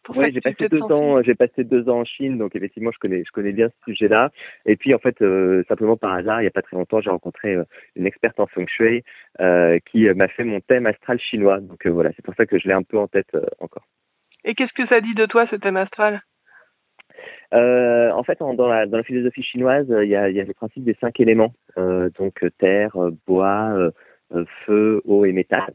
Oui, 0.09 0.31
j'ai 0.33 0.41
passé 0.41 0.67
deux 0.69 0.81
ans. 0.81 1.21
J'ai 1.21 1.35
passé 1.35 1.63
deux 1.63 1.89
ans 1.89 1.99
en 1.99 2.05
Chine, 2.05 2.37
donc 2.37 2.55
effectivement, 2.55 2.91
je 2.91 2.99
connais, 2.99 3.23
je 3.25 3.31
connais 3.31 3.51
bien 3.51 3.69
ce 3.69 3.91
sujet-là. 3.91 4.31
Et 4.65 4.75
puis, 4.75 4.93
en 4.93 4.99
fait, 4.99 5.21
euh, 5.21 5.63
simplement 5.67 5.97
par 5.97 6.13
hasard, 6.13 6.41
il 6.41 6.43
n'y 6.43 6.47
a 6.47 6.51
pas 6.51 6.61
très 6.61 6.75
longtemps, 6.75 7.01
j'ai 7.01 7.09
rencontré 7.09 7.55
euh, 7.55 7.63
une 7.95 8.05
experte 8.05 8.39
en 8.39 8.47
feng 8.47 8.67
shui 8.67 9.03
euh, 9.39 9.79
qui 9.85 10.07
m'a 10.09 10.27
fait 10.27 10.43
mon 10.43 10.59
thème 10.59 10.85
astral 10.85 11.19
chinois. 11.19 11.59
Donc 11.59 11.85
voilà, 11.87 12.11
c'est 12.15 12.25
pour 12.25 12.35
ça 12.35 12.45
que 12.45 12.59
je 12.59 12.67
l'ai 12.67 12.73
un 12.73 12.83
peu 12.83 12.97
en 12.97 13.07
tête 13.07 13.35
encore. 13.59 13.85
Et 14.43 14.55
qu'est-ce 14.55 14.73
que 14.73 14.87
ça 14.87 14.99
dit 14.99 15.13
de 15.13 15.25
toi, 15.25 15.47
ce 15.49 15.55
thème 15.55 15.77
astral? 15.77 16.21
En 17.51 18.23
fait, 18.23 18.41
en, 18.41 18.53
dans, 18.55 18.67
la, 18.67 18.85
dans 18.87 18.97
la 18.97 19.03
philosophie 19.03 19.43
chinoise, 19.43 19.87
il 20.01 20.09
y 20.09 20.15
a, 20.15 20.29
y 20.29 20.39
a 20.39 20.43
le 20.43 20.53
principe 20.53 20.83
des 20.83 20.95
cinq 20.95 21.19
éléments, 21.19 21.53
donc 21.77 22.43
terre, 22.57 22.97
bois, 23.27 23.91
feu, 24.65 25.01
eau 25.05 25.25
et 25.25 25.31
métal. 25.31 25.73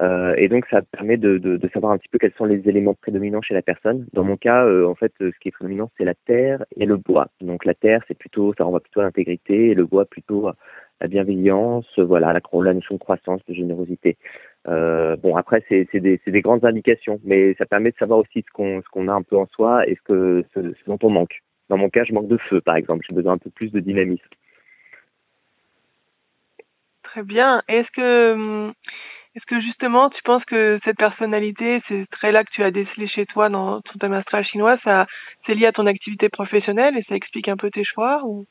Euh, 0.00 0.34
et 0.36 0.48
donc 0.48 0.66
ça 0.70 0.82
permet 0.82 1.16
de, 1.16 1.60
savoir 1.72 1.92
un 1.92 1.98
petit 1.98 2.08
peu 2.08 2.18
quels 2.18 2.32
sont 2.32 2.44
les 2.44 2.68
éléments 2.68 2.94
prédominants 2.94 3.42
chez 3.42 3.54
la 3.54 3.62
personne. 3.62 4.06
Dans 4.12 4.24
mon 4.24 4.36
cas, 4.36 4.64
euh, 4.64 4.86
en 4.86 4.94
fait, 4.94 5.12
ce 5.20 5.38
qui 5.40 5.48
est 5.48 5.52
prédominant, 5.52 5.90
c'est 5.96 6.04
la 6.04 6.14
terre 6.14 6.64
et 6.76 6.86
le 6.86 6.96
bois. 6.96 7.28
Donc 7.40 7.64
la 7.64 7.74
terre, 7.74 8.02
c'est 8.08 8.18
plutôt, 8.18 8.54
ça 8.58 8.64
renvoie 8.64 8.80
plutôt 8.80 9.00
à 9.00 9.04
l'intégrité, 9.04 9.70
et 9.70 9.74
le 9.74 9.84
bois 9.84 10.04
plutôt 10.04 10.48
à 10.48 10.56
la 11.00 11.08
bienveillance, 11.08 11.86
voilà, 11.98 12.32
la, 12.32 12.74
notion 12.74 12.94
de 12.94 13.00
croissance, 13.00 13.44
de 13.46 13.54
générosité. 13.54 14.16
Euh, 14.68 15.16
bon, 15.16 15.36
après, 15.36 15.62
c'est 15.68 15.86
des, 15.92 16.20
des, 16.26 16.40
grandes 16.40 16.64
indications, 16.64 17.20
mais 17.24 17.54
ça 17.54 17.66
permet 17.66 17.90
de 17.90 17.96
savoir 17.96 18.20
aussi 18.20 18.44
ce 18.46 18.80
qu'on 18.90 19.08
a 19.08 19.12
un 19.12 19.22
peu 19.22 19.36
en 19.36 19.46
soi 19.46 19.86
et 19.88 19.98
ce 20.06 20.44
dont 20.86 20.98
on 21.02 21.10
manque. 21.10 21.42
Dans 21.68 21.76
mon 21.76 21.88
cas, 21.88 22.04
je 22.04 22.12
manque 22.12 22.28
de 22.28 22.36
feu, 22.36 22.60
par 22.60 22.76
exemple. 22.76 23.04
J'ai 23.08 23.14
besoin 23.14 23.34
un 23.34 23.38
peu 23.38 23.50
plus 23.50 23.72
de 23.72 23.80
dynamisme. 23.80 24.24
Très 27.02 27.22
bien. 27.22 27.62
Est-ce 27.68 27.90
que 27.92 28.32
hum, 28.32 28.72
Est-ce 29.36 29.46
que 29.46 29.60
justement, 29.60 30.10
tu 30.10 30.22
penses 30.24 30.44
que 30.44 30.78
cette 30.84 30.96
personnalité, 30.96 31.80
ces 31.88 32.06
traits-là 32.12 32.44
que 32.44 32.50
tu 32.52 32.62
as 32.62 32.70
décelés 32.70 33.08
chez 33.08 33.26
toi 33.26 33.48
dans 33.48 33.80
ton 33.80 33.98
thème 33.98 34.22
chinois, 34.44 34.78
ça, 34.84 35.06
c'est 35.46 35.54
lié 35.54 35.66
à 35.66 35.72
ton 35.72 35.86
activité 35.86 36.28
professionnelle 36.28 36.96
et 36.96 37.02
ça 37.08 37.14
explique 37.16 37.48
un 37.48 37.56
peu 37.56 37.70
tes 37.70 37.84
choix 37.84 38.20
ou? 38.24 38.46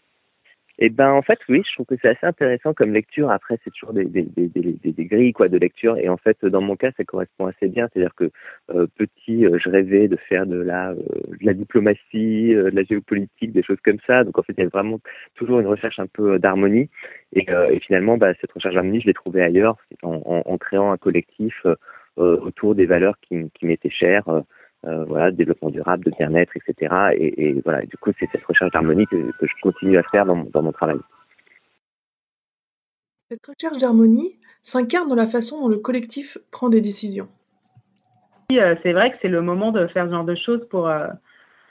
Eh 0.80 0.90
ben 0.90 1.12
en 1.12 1.22
fait 1.22 1.40
oui, 1.50 1.62
je 1.68 1.74
trouve 1.74 1.86
que 1.86 1.96
c'est 2.02 2.10
assez 2.10 2.26
intéressant 2.26 2.74
comme 2.74 2.94
lecture. 2.94 3.30
Après 3.30 3.60
c'est 3.64 3.70
toujours 3.72 3.94
des, 3.94 4.06
des, 4.06 4.24
des, 4.24 4.48
des, 4.48 4.92
des, 4.92 5.06
grilles 5.06 5.32
quoi 5.34 5.48
de 5.48 5.58
lecture 5.58 5.98
et 5.98 6.10
en 6.10 6.18
fait 6.18 6.44
dans 6.46 6.62
mon 6.62 6.76
cas 6.76 6.92
ça 6.98 7.04
correspond 7.04 7.46
assez 7.48 7.68
bien. 7.68 7.88
C'est-à-dire 7.94 8.16
que 8.16 8.32
euh, 8.72 8.88
petit 8.98 9.46
euh, 9.46 9.60
je 9.64 9.70
rêvais 9.70 10.08
de 10.08 10.16
faire 10.16 10.48
de 10.48 10.60
la 10.60 10.92
euh, 10.92 10.96
de 10.96 11.46
la 11.46 11.54
diplomatie, 11.54 12.56
de 12.56 12.72
la 12.74 12.84
géopolitique, 12.84 13.52
des 13.52 13.64
choses 13.64 13.80
comme 13.84 14.00
ça. 14.08 14.24
Donc 14.24 14.40
en 14.40 14.44
fait 14.44 14.54
il 14.58 14.64
y 14.64 14.66
a 14.66 14.70
vraiment 14.70 15.00
toujours 15.36 15.60
une 15.60 15.68
recherche 15.68 16.00
un 16.00 16.08
peu 16.08 16.40
d'harmonie 16.40 16.90
et, 17.34 17.46
et, 17.70 17.80
finalement 17.80 18.18
bah, 18.18 18.34
cette 18.42 18.52
recherche 18.52 18.74
d'harmonie 18.74 19.02
je 19.02 19.08
l'ai 19.08 19.14
trouvée 19.14 19.44
ailleurs 19.44 19.78
en, 20.02 20.22
en, 20.26 20.42
en, 20.46 20.58
créant 20.58 20.92
un 20.92 20.98
collectif 20.98 21.66
autour 22.18 22.76
des 22.76 22.86
valeurs 22.86 23.16
qui, 23.22 23.50
qui 23.54 23.66
m'étaient 23.66 23.90
chères. 23.90 24.44
Euh, 24.86 25.06
voilà, 25.06 25.32
développement 25.32 25.70
durable, 25.70 26.04
de 26.04 26.12
bien-être, 26.12 26.52
etc. 26.58 27.14
Et, 27.14 27.48
et, 27.48 27.62
voilà, 27.62 27.86
du 27.86 27.96
coup, 27.98 28.12
c'est 28.20 28.30
cette 28.32 28.44
recherche 28.44 28.72
d'harmonie 28.72 29.06
que, 29.08 29.32
que, 29.32 29.48
je 29.48 29.54
continue 29.62 29.98
à 29.98 30.04
faire 30.04 30.26
dans, 30.26 30.44
dans 30.44 30.62
mon 30.62 30.74
travail. 30.74 30.98
Cette 33.30 33.48
recherche 33.48 33.78
d'harmonie 33.78 34.36
s'incarne 34.62 35.08
dans 35.08 35.16
la 35.16 35.28
façon 35.28 35.62
dont 35.62 35.70
le 35.70 35.78
collectif 35.78 36.38
prend 36.52 36.68
des 36.68 36.82
décisions. 36.82 37.30
Euh, 38.52 38.76
c'est 38.84 38.92
vrai 38.92 39.12
que 39.12 39.18
c'est 39.22 39.30
le 39.30 39.42
moment 39.42 39.72
de 39.72 39.88
faire 39.88 40.06
ce 40.06 40.12
genre 40.12 40.26
de 40.26 40.36
choses 40.36 40.68
pour, 40.70 40.88
euh, 40.90 41.08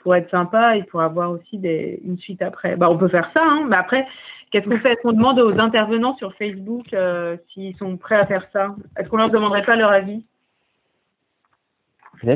pour 0.01 0.15
être 0.15 0.29
sympa 0.31 0.75
et 0.77 0.83
pour 0.83 1.01
avoir 1.01 1.31
aussi 1.31 1.59
des, 1.59 2.01
une 2.03 2.17
suite 2.17 2.41
après. 2.41 2.75
Bah, 2.75 2.89
on 2.89 2.97
peut 2.97 3.09
faire 3.09 3.29
ça, 3.35 3.43
hein, 3.43 3.65
mais 3.69 3.75
après, 3.75 4.07
qu'est-ce 4.51 4.67
qu'on 4.67 4.79
fait? 4.79 4.93
Est-ce 4.93 5.01
qu'on 5.01 5.13
demande 5.13 5.39
aux 5.39 5.59
intervenants 5.59 6.17
sur 6.17 6.33
Facebook 6.35 6.93
euh, 6.93 7.37
s'ils 7.53 7.75
sont 7.77 7.95
prêts 7.97 8.15
à 8.15 8.25
faire 8.25 8.47
ça? 8.51 8.75
Est-ce 8.97 9.07
qu'on 9.07 9.17
leur 9.17 9.29
demanderait 9.29 9.65
pas 9.65 9.75
leur 9.75 9.91
avis? 9.91 10.25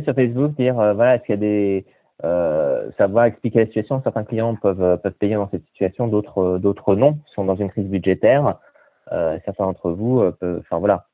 Sur 0.03 0.13
Facebook 0.13 0.53
dire 0.55 0.79
euh, 0.79 0.93
voilà 0.93 1.15
est-ce 1.15 1.23
qu'il 1.23 1.35
y 1.35 1.37
a 1.37 1.41
des 1.41 1.85
euh, 2.23 2.89
savoir 2.97 3.25
expliquer 3.25 3.59
la 3.59 3.65
situation. 3.67 4.01
Certains 4.03 4.23
clients 4.23 4.55
peuvent 4.55 4.81
euh, 4.81 4.97
peuvent 4.97 5.13
payer 5.13 5.35
dans 5.35 5.49
cette 5.49 5.65
situation, 5.67 6.07
d'autres 6.07 6.57
d'autres 6.57 6.95
non, 6.95 7.19
sont 7.35 7.45
dans 7.45 7.55
une 7.55 7.69
crise 7.69 7.87
budgétaire. 7.87 8.57
Euh, 9.11 9.37
certains 9.45 9.65
d'entre 9.65 9.91
vous 9.91 10.19
peuvent, 10.39 10.59
enfin 10.59 10.79
voilà, 10.79 11.05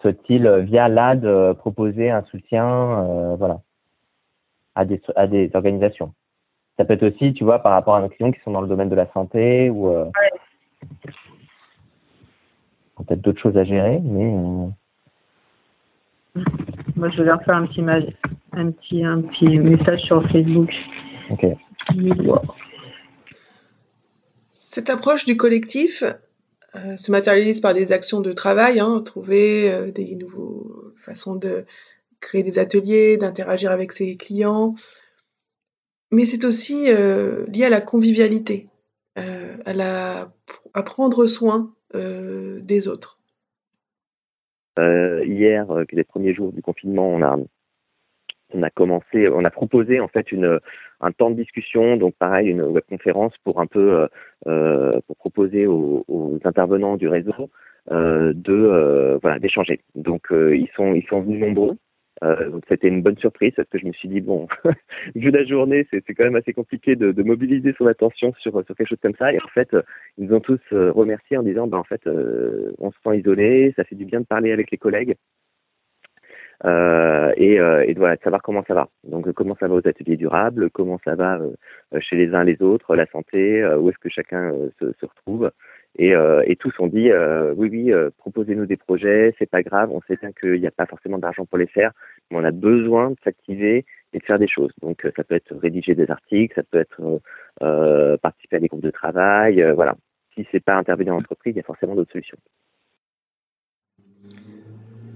souhaitent-ils 0.00 0.48
via 0.62 0.88
l'AD 0.88 1.54
proposer 1.54 2.10
un 2.10 2.22
soutien, 2.24 3.36
voilà, 3.36 3.60
à 4.74 4.84
des 4.84 5.00
à 5.16 5.26
des 5.26 5.50
organisations? 5.54 6.12
Ça 6.76 6.84
peut 6.84 6.94
être 6.94 7.04
aussi, 7.04 7.34
tu 7.34 7.44
vois, 7.44 7.60
par 7.60 7.72
rapport 7.72 7.94
à 7.94 8.00
nos 8.00 8.08
clients 8.08 8.32
qui 8.32 8.40
sont 8.40 8.50
dans 8.50 8.62
le 8.62 8.68
domaine 8.68 8.88
de 8.88 8.96
la 8.96 9.06
santé 9.12 9.70
ou 9.70 9.90
ouais. 9.90 10.10
peut-être 12.96 13.20
d'autres 13.20 13.40
choses 13.40 13.56
à 13.56 13.64
gérer, 13.64 14.00
mais 14.02 14.32
moi, 16.34 17.10
je 17.10 17.18
vais 17.18 17.24
leur 17.24 17.42
faire 17.44 17.56
un 17.56 17.66
petit, 17.66 17.80
un 18.52 18.70
petit, 18.70 19.04
un 19.04 19.22
petit 19.22 19.58
message 19.58 20.00
sur 20.02 20.22
Facebook. 20.30 20.70
Ok. 21.30 21.44
Cette 24.52 24.90
approche 24.90 25.24
du 25.24 25.36
collectif 25.36 26.04
euh, 26.74 26.96
se 26.96 27.10
matérialise 27.10 27.60
par 27.60 27.74
des 27.74 27.92
actions 27.92 28.20
de 28.20 28.32
travail, 28.32 28.80
hein, 28.80 29.02
trouver 29.04 29.70
euh, 29.70 29.90
des 29.90 30.16
nouvelles 30.16 30.92
façons 30.96 31.34
de 31.34 31.64
créer 32.20 32.42
des 32.42 32.58
ateliers, 32.58 33.16
d'interagir 33.16 33.70
avec 33.72 33.92
ses 33.92 34.16
clients. 34.16 34.74
Mais 36.10 36.24
c'est 36.24 36.44
aussi 36.44 36.84
euh, 36.88 37.46
lié 37.48 37.64
à 37.64 37.70
la 37.70 37.80
convivialité, 37.80 38.68
à, 39.16 39.72
la, 39.74 40.32
à 40.72 40.82
prendre 40.82 41.26
soin 41.26 41.74
des 41.94 42.88
autres. 42.88 43.21
Euh, 44.78 45.24
hier, 45.26 45.70
euh, 45.70 45.84
qui 45.84 45.94
est 45.94 45.98
les 45.98 46.04
premiers 46.04 46.34
jours 46.34 46.52
du 46.52 46.62
confinement, 46.62 47.08
on 47.08 47.22
a 47.22 47.36
on 48.54 48.62
a 48.62 48.70
commencé, 48.70 49.28
on 49.28 49.44
a 49.44 49.50
proposé 49.50 50.00
en 50.00 50.08
fait 50.08 50.30
une 50.32 50.60
un 51.00 51.12
temps 51.12 51.30
de 51.30 51.36
discussion, 51.36 51.96
donc 51.96 52.14
pareil 52.16 52.48
une 52.48 52.62
webconférence 52.62 53.34
pour 53.44 53.60
un 53.60 53.66
peu 53.66 54.00
euh, 54.00 54.06
euh 54.46 55.00
pour 55.06 55.16
proposer 55.16 55.66
aux, 55.66 56.04
aux, 56.08 56.38
intervenants 56.44 56.96
du 56.96 57.08
réseau 57.08 57.50
euh, 57.90 58.32
de 58.34 58.52
euh, 58.52 59.18
voilà 59.22 59.38
d'échanger. 59.38 59.80
Donc 59.94 60.28
ils 60.30 60.68
sont 60.76 60.94
ils 60.94 61.06
sont 61.08 61.22
venus 61.22 61.40
nombreux. 61.40 61.76
Euh, 62.22 62.50
donc 62.50 62.62
c'était 62.68 62.88
une 62.88 63.02
bonne 63.02 63.18
surprise 63.18 63.52
parce 63.56 63.68
que 63.68 63.78
je 63.78 63.86
me 63.86 63.92
suis 63.92 64.08
dit 64.08 64.20
bon, 64.20 64.46
vu 65.14 65.30
la 65.30 65.44
journée, 65.44 65.86
c'est 65.90 66.02
quand 66.14 66.24
même 66.24 66.36
assez 66.36 66.52
compliqué 66.52 66.94
de, 66.94 67.22
mobiliser 67.22 67.74
son 67.76 67.86
attention 67.86 68.32
sur 68.38 68.52
sur 68.64 68.76
quelque 68.76 68.88
chose 68.88 69.00
comme 69.02 69.16
ça. 69.18 69.32
Et 69.32 69.38
en 69.38 69.48
fait, 69.48 69.74
ils 70.18 70.26
nous 70.26 70.34
ont 70.34 70.40
tous 70.40 70.60
euh, 70.72 70.92
remercié 70.92 71.36
en 71.36 71.42
disant 71.42 71.66
ben 71.66 71.78
en 71.78 71.84
fait, 71.84 72.06
euh, 72.06 72.72
on 72.78 72.92
se 72.92 72.98
sent 73.04 73.18
isolé, 73.18 73.72
ça 73.76 73.84
fait 73.84 73.96
du 73.96 74.04
bien 74.04 74.20
de 74.20 74.26
parler 74.26 74.52
avec 74.52 74.70
les 74.70 74.78
collègues. 74.78 75.16
Euh, 76.64 77.32
et, 77.36 77.58
euh, 77.58 77.84
et 77.84 77.94
voilà, 77.94 78.14
de 78.14 78.22
savoir 78.22 78.40
comment 78.40 78.62
ça 78.68 78.74
va. 78.74 78.88
Donc 79.02 79.32
comment 79.32 79.56
ça 79.58 79.66
va 79.66 79.74
aux 79.74 79.88
ateliers 79.88 80.16
durables, 80.16 80.70
comment 80.70 81.00
ça 81.04 81.16
va 81.16 81.40
chez 82.00 82.14
les 82.16 82.34
uns 82.34 82.44
les 82.44 82.62
autres, 82.62 82.94
la 82.94 83.06
santé, 83.06 83.64
où 83.80 83.88
est-ce 83.90 83.98
que 83.98 84.08
chacun 84.08 84.52
se, 84.78 84.92
se, 84.92 85.06
retrouve. 85.06 85.50
Et, 85.96 86.14
euh, 86.14 86.42
et, 86.46 86.56
tous 86.56 86.72
ont 86.78 86.86
dit 86.86 87.10
euh, 87.10 87.52
oui 87.54 87.68
oui 87.70 87.92
euh, 87.92 88.08
proposez-nous 88.16 88.64
des 88.64 88.78
projets 88.78 89.34
c'est 89.38 89.50
pas 89.50 89.62
grave 89.62 89.90
on 89.92 90.00
sait 90.08 90.16
bien 90.16 90.32
qu'il 90.32 90.58
n'y 90.58 90.66
a 90.66 90.70
pas 90.70 90.86
forcément 90.86 91.18
d'argent 91.18 91.44
pour 91.44 91.58
les 91.58 91.66
faire 91.66 91.92
mais 92.30 92.38
on 92.38 92.44
a 92.44 92.50
besoin 92.50 93.10
de 93.10 93.16
s'activer 93.24 93.84
et 94.12 94.18
de 94.18 94.24
faire 94.24 94.38
des 94.38 94.48
choses. 94.48 94.72
Donc 94.82 95.06
ça 95.16 95.24
peut 95.24 95.34
être 95.34 95.54
rédiger 95.56 95.94
des 95.94 96.10
articles 96.10 96.54
ça 96.54 96.62
peut 96.62 96.78
être 96.78 97.20
participer 98.22 98.56
à 98.56 98.60
des 98.60 98.68
groupes 98.68 98.82
de 98.82 98.90
travail 98.90 99.62
voilà. 99.74 99.94
Si 100.34 100.46
c'est 100.50 100.64
pas 100.64 100.76
intervenir 100.76 101.14
en 101.14 101.18
entreprise 101.18 101.54
il 101.54 101.58
y 101.58 101.60
a 101.60 101.64
forcément 101.64 101.94
d'autres 101.94 102.12
solutions. 102.12 102.38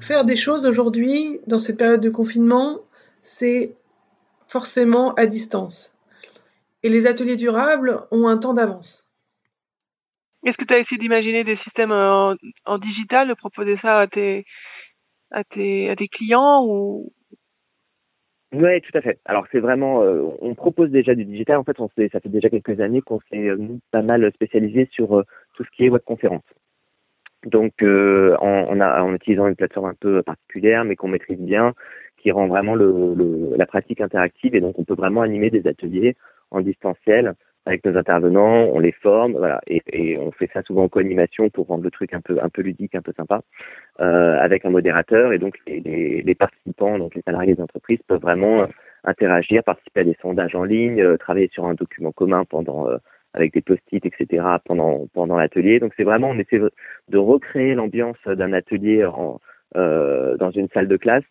Faire 0.01 0.25
des 0.25 0.37
choses 0.37 0.67
aujourd'hui 0.67 1.41
dans 1.47 1.59
cette 1.59 1.79
période 1.79 2.03
de 2.03 2.11
confinement 2.11 2.81
c'est 3.23 3.73
forcément 4.47 5.15
à 5.15 5.27
distance. 5.27 5.93
Et 6.83 6.89
les 6.89 7.07
ateliers 7.07 7.37
durables 7.37 7.99
ont 8.11 8.29
un 8.29 8.39
temps 8.39 8.55
d'avance. 8.55 9.11
Est-ce 10.45 10.57
que 10.57 10.65
tu 10.65 10.75
as 10.75 10.79
essayé 10.79 10.99
d'imaginer 10.99 11.43
des 11.43 11.57
systèmes 11.65 11.91
en, 11.91 12.37
en, 12.67 12.79
digital, 12.79 13.29
de 13.29 13.35
proposer 13.35 13.77
ça 13.83 13.99
à 14.01 14.07
tes, 14.07 14.47
à 15.31 15.45
tes, 15.45 15.95
clients 16.13 16.65
ou? 16.67 17.13
Oui, 18.53 18.81
tout 18.81 18.97
à 18.97 19.01
fait. 19.01 19.19
Alors 19.25 19.47
c'est 19.51 19.59
vraiment, 19.59 20.03
euh, 20.03 20.23
on 20.41 20.55
propose 20.55 20.91
déjà 20.91 21.15
du 21.15 21.25
digital. 21.25 21.57
En 21.59 21.65
fait, 21.65 21.81
on 21.81 21.89
ça 21.89 22.21
fait 22.21 22.29
déjà 22.29 22.49
quelques 22.49 22.81
années 22.81 23.03
qu'on 23.03 23.21
s'est 23.31 23.49
euh, 23.49 23.59
pas 23.91 24.03
mal 24.03 24.31
spécialisé 24.33 24.89
sur 24.93 25.19
euh, 25.19 25.25
tout 25.55 25.65
ce 25.65 25.71
qui 25.71 25.85
est 25.85 25.91
webconférence. 25.91 26.45
Donc, 27.45 27.83
euh, 27.83 28.37
en, 28.41 28.81
a, 28.81 29.03
en, 29.03 29.15
utilisant 29.15 29.47
une 29.47 29.57
plateforme 29.57 29.87
un 29.87 29.95
peu 29.95 30.23
particulière, 30.23 30.85
mais 30.85 30.97
qu'on 30.97 31.09
maîtrise 31.09 31.39
bien, 31.39 31.75
qui 32.17 32.33
rend 32.33 32.49
vraiment 32.49 32.75
le, 32.75 33.55
la 33.57 33.67
pratique 33.67 34.01
interactive, 34.01 34.55
et 34.55 34.61
donc 34.61 34.79
on 34.79 34.85
peut 34.85 34.95
vraiment 34.95 35.23
animer 35.23 35.51
des 35.51 35.67
ateliers 35.69 36.17
en 36.51 36.61
distanciel 36.61 37.35
avec 37.67 37.85
nos 37.85 37.97
intervenants, 37.99 38.69
on 38.73 38.79
les 38.79 38.93
forme, 38.93 39.33
voilà, 39.33 39.61
et, 39.67 39.83
et 39.93 40.17
on 40.19 40.31
fait 40.31 40.49
ça 40.53 40.63
souvent 40.63 40.85
en 40.85 40.89
co-animation 40.89 41.51
pour 41.51 41.67
rendre 41.67 41.83
le 41.83 41.91
truc 41.91 42.15
un 42.15 42.21
peu 42.21 42.39
un 42.41 42.49
peu 42.49 42.63
ludique, 42.63 42.95
un 42.95 43.03
peu 43.03 43.13
sympa, 43.17 43.43
euh, 44.01 44.39
avec 44.39 44.65
un 44.65 44.71
modérateur, 44.71 45.33
et 45.33 45.39
donc 45.39 45.59
les, 45.67 45.81
les, 45.81 46.23
les 46.23 46.35
participants, 46.37 46.97
donc 46.97 47.17
les 47.17 47.23
salariés 47.23 47.55
des 47.57 47.63
entreprises 47.63 47.99
peuvent 48.07 48.21
vraiment 48.21 48.63
euh, 48.63 48.67
interagir, 49.03 49.65
participer 49.65 50.01
à 50.01 50.05
des 50.05 50.17
sondages 50.23 50.55
en 50.55 50.63
ligne, 50.63 51.03
euh, 51.03 51.17
travailler 51.17 51.49
sur 51.53 51.67
un 51.67 51.75
document 51.75 52.13
commun 52.13 52.45
pendant 52.45 52.89
euh, 52.89 52.99
avec 53.35 53.53
des 53.53 53.63
post-it, 53.63 54.07
etc. 54.07 54.45
pendant 54.65 55.07
pendant 55.13 55.37
l'atelier. 55.37 55.81
Donc 55.81 55.93
c'est 55.97 56.05
vraiment 56.05 56.31
on 56.31 56.39
essaie 56.39 56.61
de 57.09 57.19
recréer 57.19 57.75
l'ambiance 57.75 58.17
d'un 58.27 58.53
atelier 58.53 59.05
en, 59.05 59.41
dans 59.75 60.51
une 60.53 60.69
salle 60.69 60.89
de 60.89 60.97
classe. 60.97 61.25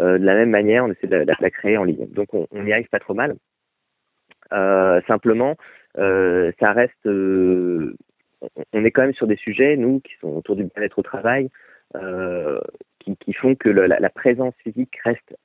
de 0.00 0.04
la 0.16 0.34
même 0.34 0.50
manière, 0.50 0.84
on 0.84 0.90
essaie 0.90 1.06
de 1.06 1.14
la, 1.14 1.24
de 1.24 1.32
la 1.38 1.50
créer 1.50 1.76
en 1.76 1.84
ligne. 1.84 2.08
Donc 2.12 2.34
on, 2.34 2.48
on 2.50 2.66
y 2.66 2.72
arrive 2.72 2.88
pas 2.88 2.98
trop 2.98 3.14
mal. 3.14 3.36
simplement, 5.06 5.50
euh, 5.50 5.54
ça 5.96 6.72
reste, 6.72 7.06
euh, 7.06 7.96
on 8.72 8.84
est 8.84 8.90
quand 8.90 9.02
même 9.02 9.14
sur 9.14 9.26
des 9.26 9.36
sujets, 9.36 9.76
nous, 9.76 10.00
qui 10.00 10.12
sont 10.20 10.28
autour 10.28 10.56
du 10.56 10.64
bien-être 10.64 10.98
au 10.98 11.02
travail, 11.02 11.48
euh, 11.96 12.60
qui, 12.98 13.16
qui, 13.16 13.32
font 13.32 13.54
que 13.54 13.68
la, 13.68 13.98
la, 13.98 14.10
présence 14.10 14.54
physique 14.62 14.96
reste 15.04 15.36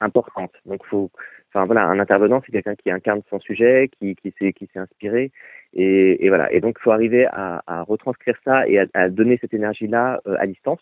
importante. 0.00 0.52
Donc, 0.64 0.84
faut, 0.86 1.10
enfin 1.48 1.66
voilà, 1.66 1.84
un 1.84 1.98
intervenant, 1.98 2.42
c'est 2.44 2.52
quelqu'un 2.52 2.74
qui 2.74 2.90
incarne 2.90 3.22
son 3.28 3.40
sujet, 3.40 3.90
qui, 3.98 4.16
qui 4.16 4.34
s'est, 4.38 4.52
qui 4.52 4.68
s'est 4.72 4.78
inspiré, 4.78 5.30
et, 5.74 6.24
et, 6.24 6.28
voilà. 6.28 6.52
Et 6.52 6.60
donc, 6.60 6.78
faut 6.78 6.90
arriver 6.90 7.26
à, 7.26 7.62
à, 7.66 7.82
retranscrire 7.82 8.36
ça 8.44 8.66
et 8.68 8.78
à, 8.78 8.86
à 8.94 9.08
donner 9.08 9.38
cette 9.40 9.54
énergie-là 9.54 10.20
euh, 10.26 10.36
à 10.38 10.46
distance. 10.46 10.80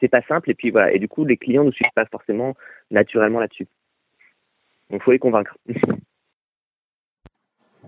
C'est 0.00 0.08
pas 0.08 0.22
simple, 0.22 0.50
et 0.50 0.54
puis 0.54 0.70
voilà. 0.70 0.92
Et 0.92 0.98
du 0.98 1.08
coup, 1.08 1.24
les 1.24 1.36
clients 1.36 1.64
ne 1.64 1.70
suivent 1.70 1.88
pas 1.94 2.06
forcément 2.06 2.54
naturellement 2.90 3.40
là-dessus. 3.40 3.68
Donc, 4.90 5.02
faut 5.02 5.12
les 5.12 5.18
convaincre. 5.18 5.56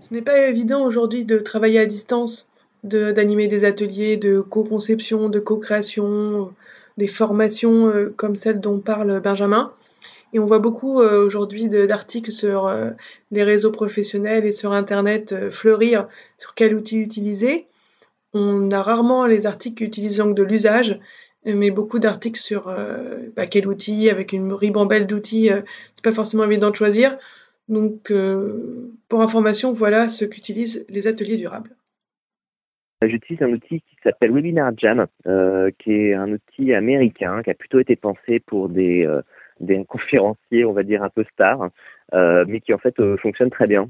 Ce 0.01 0.13
n'est 0.13 0.21
pas 0.21 0.47
évident 0.47 0.83
aujourd'hui 0.83 1.25
de 1.25 1.39
travailler 1.39 1.79
à 1.79 1.85
distance, 1.85 2.47
d'animer 2.83 3.47
des 3.47 3.65
ateliers 3.65 4.17
de 4.17 4.41
co-conception, 4.41 5.27
de 5.29 5.39
co-création, 5.39 6.53
des 6.97 7.07
formations 7.07 7.87
euh, 7.87 8.13
comme 8.15 8.35
celle 8.35 8.59
dont 8.59 8.79
parle 8.79 9.19
Benjamin. 9.21 9.73
Et 10.33 10.39
on 10.39 10.45
voit 10.45 10.59
beaucoup 10.59 11.01
euh, 11.01 11.25
aujourd'hui 11.25 11.69
d'articles 11.69 12.31
sur 12.31 12.67
euh, 12.67 12.91
les 13.31 13.43
réseaux 13.43 13.71
professionnels 13.71 14.45
et 14.45 14.51
sur 14.51 14.71
Internet 14.71 15.51
fleurir 15.51 16.07
sur 16.37 16.53
quel 16.53 16.75
outil 16.75 16.97
utiliser. 16.97 17.67
On 18.33 18.69
a 18.71 18.81
rarement 18.81 19.25
les 19.25 19.45
articles 19.45 19.77
qui 19.77 19.83
utilisent 19.85 20.19
l'angle 20.19 20.35
de 20.35 20.43
l'usage 20.43 20.99
mais 21.45 21.71
beaucoup 21.71 21.97
d'articles 21.97 22.41
sur 22.41 22.69
bah, 23.37 23.45
quel 23.45 23.69
outil, 23.69 24.09
avec 24.09 24.33
une 24.33 24.51
ribambelle 24.51 25.07
d'outils, 25.07 25.49
c'est 25.95 26.03
pas 26.03 26.11
forcément 26.11 26.43
évident 26.43 26.71
de 26.71 26.75
choisir. 26.75 27.17
Donc, 27.67 28.11
euh, 28.11 28.91
pour 29.09 29.21
information, 29.21 29.73
voilà 29.73 30.07
ce 30.07 30.25
qu'utilisent 30.25 30.85
les 30.89 31.07
ateliers 31.07 31.37
durables. 31.37 31.71
J'utilise 33.03 33.41
un 33.43 33.51
outil 33.51 33.81
qui 33.81 33.95
s'appelle 34.03 34.31
Webinar 34.31 34.71
Jam, 34.75 35.05
qui 35.77 35.91
est 35.91 36.13
un 36.15 36.31
outil 36.31 36.73
américain 36.73 37.43
qui 37.43 37.51
a 37.51 37.53
plutôt 37.53 37.79
été 37.79 37.95
pensé 37.95 38.39
pour 38.39 38.69
des, 38.69 39.07
des 39.59 39.85
conférenciers, 39.85 40.65
on 40.65 40.73
va 40.73 40.81
dire 40.81 41.03
un 41.03 41.09
peu 41.09 41.23
stars, 41.31 41.69
mais 42.13 42.59
qui 42.59 42.73
en 42.73 42.79
fait 42.79 42.95
fonctionne 43.17 43.51
très 43.51 43.67
bien, 43.67 43.87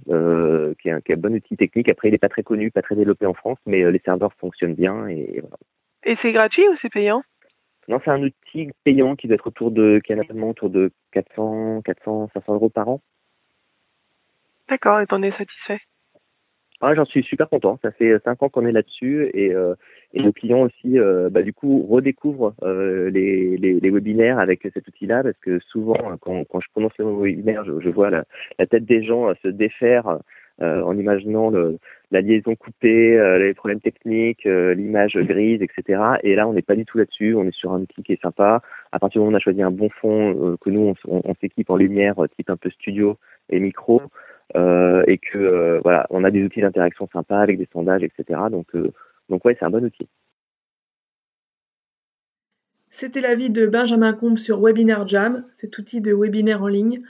qui, 0.81 0.89
est 0.89 0.91
un, 0.91 0.99
qui 0.99 1.13
est 1.13 1.15
un 1.15 1.19
bon 1.19 1.33
outil 1.33 1.55
technique. 1.55 1.87
Après, 1.87 2.09
il 2.09 2.11
n'est 2.11 2.17
pas 2.17 2.27
très 2.27 2.43
connu, 2.43 2.69
pas 2.69 2.81
très 2.81 2.95
développé 2.95 3.25
en 3.25 3.33
France, 3.33 3.59
mais 3.65 3.89
les 3.89 4.01
serveurs 4.03 4.33
fonctionnent 4.33 4.75
bien 4.75 5.07
et 5.07 5.39
voilà. 5.39 5.57
Et 6.03 6.17
c'est 6.21 6.33
gratuit 6.33 6.67
ou 6.67 6.75
c'est 6.81 6.91
payant? 6.91 7.23
Non, 7.87 7.99
c'est 8.03 8.11
un 8.11 8.21
outil 8.21 8.69
payant 8.83 9.15
qui 9.15 9.27
doit 9.27 9.35
être 9.35 9.47
autour 9.47 9.71
de, 9.71 10.01
qui 10.03 10.13
autour 10.13 10.69
de 10.69 10.91
400, 11.11 11.81
400, 11.83 12.29
500 12.33 12.53
euros 12.53 12.69
par 12.69 12.89
an. 12.89 13.01
D'accord, 14.69 14.99
et 14.99 15.07
t'en 15.07 15.23
es 15.23 15.31
satisfait? 15.31 15.79
Ah, 16.79 16.93
J'en 16.93 17.05
suis 17.05 17.23
super 17.23 17.49
content. 17.49 17.79
Ça 17.81 17.91
fait 17.91 18.19
5 18.23 18.43
ans 18.43 18.49
qu'on 18.49 18.65
est 18.67 18.71
là-dessus 18.71 19.31
et, 19.33 19.51
euh, 19.53 19.73
et 20.13 20.21
nos 20.21 20.31
clients 20.31 20.61
aussi, 20.61 20.99
euh, 20.99 21.29
bah, 21.29 21.41
du 21.41 21.51
coup, 21.51 21.87
redécouvrent 21.89 22.53
euh, 22.61 23.09
les, 23.09 23.57
les, 23.57 23.79
les, 23.79 23.89
webinaires 23.89 24.37
avec 24.37 24.61
cet 24.61 24.87
outil-là 24.87 25.23
parce 25.23 25.37
que 25.39 25.57
souvent, 25.59 25.95
quand, 26.21 26.43
quand 26.45 26.59
je 26.59 26.69
prononce 26.71 26.95
le 26.99 27.05
mot 27.05 27.23
webinaire, 27.23 27.65
je, 27.65 27.79
je 27.79 27.89
vois 27.89 28.11
la, 28.11 28.25
la, 28.59 28.67
tête 28.67 28.85
des 28.85 29.03
gens 29.03 29.33
se 29.41 29.47
défaire 29.47 30.19
euh, 30.61 30.81
en 30.81 30.97
imaginant 30.97 31.51
le, 31.51 31.77
la 32.09 32.21
liaison 32.21 32.55
coupée, 32.55 33.15
euh, 33.15 33.37
les 33.37 33.53
problèmes 33.53 33.79
techniques, 33.79 34.47
euh, 34.47 34.73
l'image 34.73 35.15
grise, 35.15 35.61
etc. 35.61 36.01
Et 36.23 36.33
là, 36.33 36.47
on 36.47 36.53
n'est 36.53 36.63
pas 36.63 36.75
du 36.75 36.83
tout 36.83 36.97
là-dessus. 36.97 37.35
On 37.35 37.43
est 37.43 37.55
sur 37.55 37.73
un 37.73 37.81
outil 37.81 38.01
qui 38.01 38.13
est 38.13 38.21
sympa. 38.21 38.61
À 38.91 38.99
partir 38.99 39.19
du 39.19 39.25
moment 39.25 39.31
où 39.31 39.33
on 39.33 39.37
a 39.37 39.39
choisi 39.39 39.61
un 39.61 39.69
bon 39.69 39.89
fond, 39.89 40.57
que 40.61 40.69
nous, 40.71 40.93
on, 41.07 41.21
on, 41.23 41.33
s'équipe 41.35 41.69
en 41.69 41.75
lumière, 41.75 42.15
type 42.35 42.49
un 42.49 42.57
peu 42.57 42.71
studio 42.71 43.17
et 43.49 43.59
micro, 43.59 44.01
et 44.55 45.17
que 45.17 45.79
voilà, 45.83 46.07
on 46.09 46.23
a 46.23 46.31
des 46.31 46.43
outils 46.43 46.61
d'interaction 46.61 47.07
sympas 47.11 47.39
avec 47.39 47.57
des 47.57 47.67
sondages, 47.71 48.03
etc. 48.03 48.39
Donc, 48.51 48.67
donc 49.29 49.45
ouais, 49.45 49.55
c'est 49.59 49.65
un 49.65 49.69
bon 49.69 49.83
outil. 49.83 50.07
C'était 52.89 53.21
l'avis 53.21 53.51
de 53.51 53.67
Benjamin 53.67 54.11
Combe 54.13 54.39
sur 54.39 54.59
Webinar 54.59 55.07
Jam, 55.07 55.45
cet 55.53 55.77
outil 55.77 56.01
de 56.01 56.13
webinaire 56.13 56.63
en 56.63 56.67
ligne. 56.67 57.03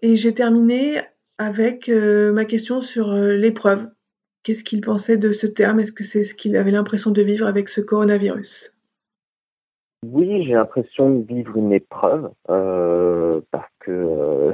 Et 0.00 0.16
j'ai 0.16 0.32
terminé 0.32 0.98
avec 1.36 1.88
euh, 1.88 2.32
ma 2.32 2.46
question 2.46 2.80
sur 2.80 3.10
euh, 3.10 3.34
l'épreuve. 3.34 3.90
Qu'est-ce 4.42 4.64
qu'il 4.64 4.80
pensait 4.80 5.18
de 5.18 5.32
ce 5.32 5.46
terme? 5.46 5.80
Est-ce 5.80 5.92
que 5.92 6.04
c'est 6.04 6.24
ce 6.24 6.34
qu'il 6.34 6.56
avait 6.56 6.70
l'impression 6.70 7.10
de 7.10 7.20
vivre 7.20 7.46
avec 7.46 7.68
ce 7.68 7.80
coronavirus? 7.82 8.74
Oui, 10.04 10.44
j'ai 10.46 10.52
l'impression 10.52 11.10
de 11.10 11.26
vivre 11.26 11.56
une 11.56 11.72
épreuve 11.72 12.30
euh, 12.48 13.40
parce 13.50 13.70
que 13.80 14.52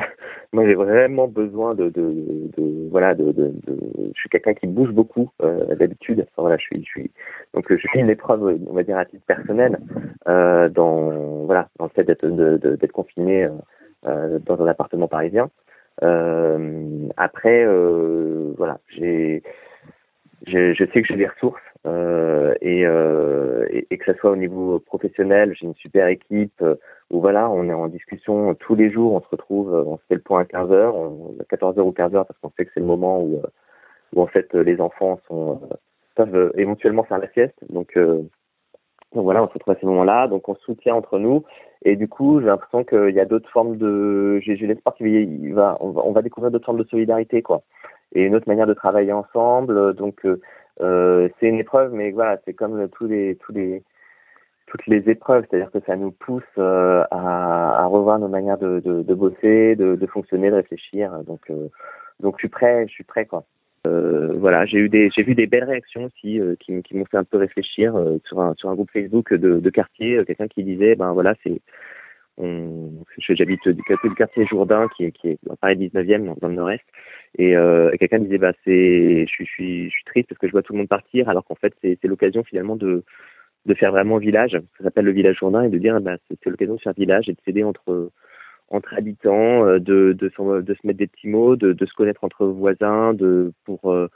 moi 0.52 0.66
j'ai 0.66 0.74
vraiment 0.74 1.28
besoin 1.28 1.74
de, 1.74 1.88
de, 1.88 2.50
de 2.56 2.88
voilà 2.90 3.14
de, 3.14 3.32
de, 3.32 3.52
je 4.14 4.20
suis 4.20 4.28
quelqu'un 4.28 4.54
qui 4.54 4.66
bouge 4.66 4.90
beaucoup 4.90 5.30
d'habitude. 5.40 6.20
Enfin, 6.20 6.42
voilà, 6.42 6.56
je 6.58 6.64
suis, 6.64 6.84
je 6.84 6.88
suis 6.88 7.10
donc 7.54 7.66
je 7.70 7.76
suis 7.76 8.00
une 8.00 8.10
épreuve 8.10 8.58
on 8.68 8.74
va 8.74 8.82
dire 8.82 8.98
à 8.98 9.04
titre 9.04 9.24
personnel 9.26 9.78
dans 10.26 11.44
voilà 11.46 11.68
dans 11.78 11.86
le 11.86 11.90
fait 11.90 12.04
d'être 12.04 12.26
d'être 12.26 12.92
confiné 12.92 13.48
dans 14.04 14.62
un 14.62 14.66
appartement 14.66 15.08
parisien. 15.08 15.50
Euh, 16.02 17.08
après, 17.16 17.64
euh, 17.64 18.54
voilà, 18.56 18.78
j'ai, 18.88 19.42
je, 20.46 20.84
sais 20.92 21.02
que 21.02 21.08
j'ai 21.08 21.16
des 21.16 21.28
ressources 21.28 21.60
euh, 21.86 22.54
et, 22.60 22.86
euh, 22.86 23.66
et, 23.70 23.98
que 23.98 24.12
ce 24.12 24.18
soit 24.18 24.30
au 24.30 24.36
niveau 24.36 24.78
professionnel, 24.78 25.54
j'ai 25.58 25.66
une 25.66 25.74
super 25.74 26.06
équipe 26.06 26.62
où 27.10 27.20
voilà, 27.20 27.50
on 27.50 27.68
est 27.68 27.72
en 27.74 27.88
discussion 27.88 28.54
tous 28.54 28.74
les 28.74 28.90
jours, 28.90 29.14
on 29.14 29.20
se 29.20 29.28
retrouve, 29.28 29.72
on 29.74 29.98
se 29.98 30.02
fait 30.08 30.14
le 30.14 30.20
point 30.20 30.40
à 30.40 30.44
15 30.44 30.70
heures, 30.72 30.94
à 31.40 31.44
14 31.48 31.78
heures 31.78 31.86
ou 31.86 31.92
15 31.92 32.14
heures 32.14 32.26
parce 32.26 32.38
qu'on 32.40 32.52
sait 32.56 32.64
que 32.64 32.70
c'est 32.74 32.80
le 32.80 32.86
moment 32.86 33.20
où, 33.20 33.42
où 34.14 34.22
en 34.22 34.26
fait 34.26 34.54
les 34.54 34.80
enfants 34.80 35.20
sont 35.28 35.60
peuvent 36.14 36.52
éventuellement 36.56 37.04
faire 37.04 37.18
la 37.18 37.30
sieste, 37.32 37.58
donc 37.70 37.96
donc 39.14 39.24
voilà, 39.24 39.42
on 39.42 39.48
se 39.48 39.52
retrouve 39.52 39.74
à 39.74 39.78
ces 39.78 39.86
moments-là, 39.86 40.26
donc 40.28 40.48
on 40.48 40.54
se 40.54 40.62
soutient 40.62 40.94
entre 40.94 41.18
nous. 41.18 41.44
Et 41.84 41.96
du 41.96 42.08
coup, 42.08 42.40
j'ai 42.40 42.46
l'impression 42.46 42.84
qu'il 42.84 43.14
y 43.14 43.20
a 43.20 43.24
d'autres 43.24 43.50
formes 43.50 43.76
de. 43.76 44.40
J'ai 44.40 44.56
l'espoir 44.56 44.94
qu'il 44.94 45.54
va, 45.54 45.76
on 45.80 45.90
va, 45.90 46.02
on 46.04 46.12
va 46.12 46.22
découvrir 46.22 46.50
d'autres 46.50 46.64
formes 46.64 46.82
de 46.82 46.88
solidarité, 46.88 47.42
quoi. 47.42 47.62
Et 48.14 48.22
une 48.22 48.34
autre 48.34 48.48
manière 48.48 48.66
de 48.66 48.74
travailler 48.74 49.12
ensemble. 49.12 49.94
Donc, 49.94 50.24
euh, 50.24 50.30
euh 50.30 50.40
c'est 50.78 51.48
une 51.48 51.58
épreuve, 51.58 51.92
mais 51.92 52.10
voilà, 52.10 52.38
c'est 52.44 52.54
comme 52.54 52.88
tous 52.90 53.06
les, 53.06 53.36
tous 53.36 53.52
les, 53.52 53.82
toutes 54.72 54.86
les 54.86 55.10
épreuves, 55.10 55.44
c'est-à-dire 55.50 55.70
que 55.70 55.80
ça 55.86 55.96
nous 55.96 56.12
pousse 56.12 56.42
euh, 56.56 57.04
à, 57.10 57.82
à, 57.82 57.86
revoir 57.86 58.18
nos 58.18 58.28
manières 58.28 58.56
de, 58.58 58.80
de, 58.80 59.02
de 59.02 59.14
bosser, 59.14 59.76
de, 59.76 59.96
de, 59.96 60.06
fonctionner, 60.06 60.50
de 60.50 60.56
réfléchir. 60.56 61.12
Donc, 61.24 61.40
euh, 61.50 61.68
donc, 62.20 62.36
je 62.38 62.42
suis 62.42 62.48
prêt, 62.48 62.86
je 62.88 62.92
suis 62.92 63.04
prêt, 63.04 63.26
quoi. 63.26 63.44
Euh, 63.86 64.32
voilà, 64.38 64.64
j'ai 64.64 64.78
eu 64.78 64.88
des, 64.88 65.10
j'ai 65.14 65.24
vu 65.24 65.34
des 65.34 65.46
belles 65.46 65.64
réactions 65.64 66.04
aussi 66.04 66.40
euh, 66.40 66.54
qui, 66.60 66.82
qui 66.82 66.96
m'ont 66.96 67.04
fait 67.04 67.16
un 67.16 67.24
peu 67.24 67.36
réfléchir 67.36 67.96
euh, 67.96 68.18
sur 68.24 68.40
un 68.40 68.54
sur 68.54 68.70
un 68.70 68.74
groupe 68.74 68.90
Facebook 68.92 69.34
de, 69.34 69.70
quartier, 69.70 70.24
quelqu'un 70.24 70.46
qui 70.46 70.62
disait 70.62 70.94
ben 70.94 71.12
voilà 71.12 71.34
c'est 71.42 71.60
j'habite 72.38 73.68
du 73.68 73.82
côté 73.82 74.08
du 74.08 74.14
quartier 74.14 74.46
Jourdain 74.46 74.88
qui 74.96 75.04
est 75.04 75.12
qui 75.12 75.28
est 75.28 75.38
dans 75.44 75.56
Paris 75.56 75.76
19e 75.76 76.34
dans, 76.40 76.48
le 76.48 76.54
Nord-Est 76.54 76.84
et, 77.38 77.54
quelqu'un 77.98 78.18
disait 78.18 78.38
bah 78.38 78.52
c'est 78.64 79.26
je 79.26 79.44
suis 79.44 79.92
triste 80.06 80.28
parce 80.28 80.38
que 80.38 80.46
je 80.46 80.52
vois 80.52 80.62
tout 80.62 80.72
le 80.72 80.78
monde 80.78 80.88
partir 80.88 81.28
alors 81.28 81.44
qu'en 81.44 81.54
fait 81.54 81.74
c'est 81.82 82.04
l'occasion 82.04 82.42
finalement 82.44 82.76
de 82.76 83.04
faire 83.74 83.92
vraiment 83.92 84.18
village, 84.18 84.58
ça 84.78 84.84
s'appelle 84.84 85.04
le 85.04 85.12
village 85.12 85.36
Jourdain 85.38 85.62
et 85.62 85.68
de 85.68 85.78
dire 85.78 86.00
bah 86.00 86.16
c'est 86.28 86.50
l'occasion 86.50 86.74
de 86.74 86.80
faire 86.80 86.94
village 86.94 87.28
et 87.28 87.32
de 87.32 87.38
s'aider 87.44 87.64
entre 87.64 88.10
habitants, 88.92 89.66
euh, 89.66 89.78
de, 89.78 90.16
se 90.20 90.86
mettre 90.86 90.98
des 90.98 91.06
petits 91.06 91.28
mots, 91.28 91.56
de, 91.56 91.76
se 91.84 91.94
connaître 91.94 92.24
entre 92.24 92.46
voisins, 92.46 93.14
de 93.14 93.52
pour 93.64 93.92
euh, 93.92 94.08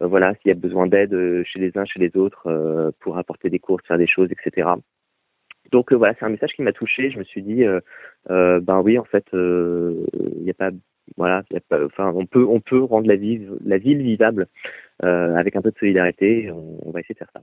euh, 0.00 0.06
voilà 0.06 0.34
s'il 0.36 0.48
y 0.48 0.52
a 0.52 0.54
besoin 0.54 0.86
d'aide 0.86 1.42
chez 1.44 1.58
les 1.58 1.76
uns, 1.76 1.84
chez 1.84 2.00
les 2.00 2.16
autres, 2.16 2.92
pour 3.00 3.18
apporter 3.18 3.50
des 3.50 3.58
courses, 3.58 3.86
faire 3.86 3.98
des 3.98 4.06
choses, 4.06 4.28
etc. 4.30 4.68
Donc 5.72 5.92
voilà, 5.92 6.14
c'est 6.18 6.24
un 6.24 6.28
message 6.28 6.52
qui 6.54 6.62
m'a 6.62 6.72
touché. 6.72 7.10
Je 7.10 7.18
me 7.18 7.24
suis 7.24 7.42
dit, 7.42 7.64
ben 8.28 8.80
oui, 8.84 8.98
en 8.98 9.04
fait, 9.04 9.24
il 9.32 10.48
a 10.48 10.54
pas, 10.54 10.70
voilà, 11.16 11.42
enfin, 11.72 12.12
on 12.14 12.26
peut, 12.26 12.46
on 12.46 12.60
peut 12.60 12.82
rendre 12.82 13.08
la 13.08 13.16
ville, 13.16 14.02
vivable 14.02 14.46
avec 15.00 15.56
un 15.56 15.62
peu 15.62 15.70
de 15.70 15.78
solidarité. 15.78 16.50
On, 16.52 16.78
on 16.86 16.90
va 16.90 17.00
essayer 17.00 17.14
de 17.14 17.18
faire 17.18 17.30
ça. 17.34 17.42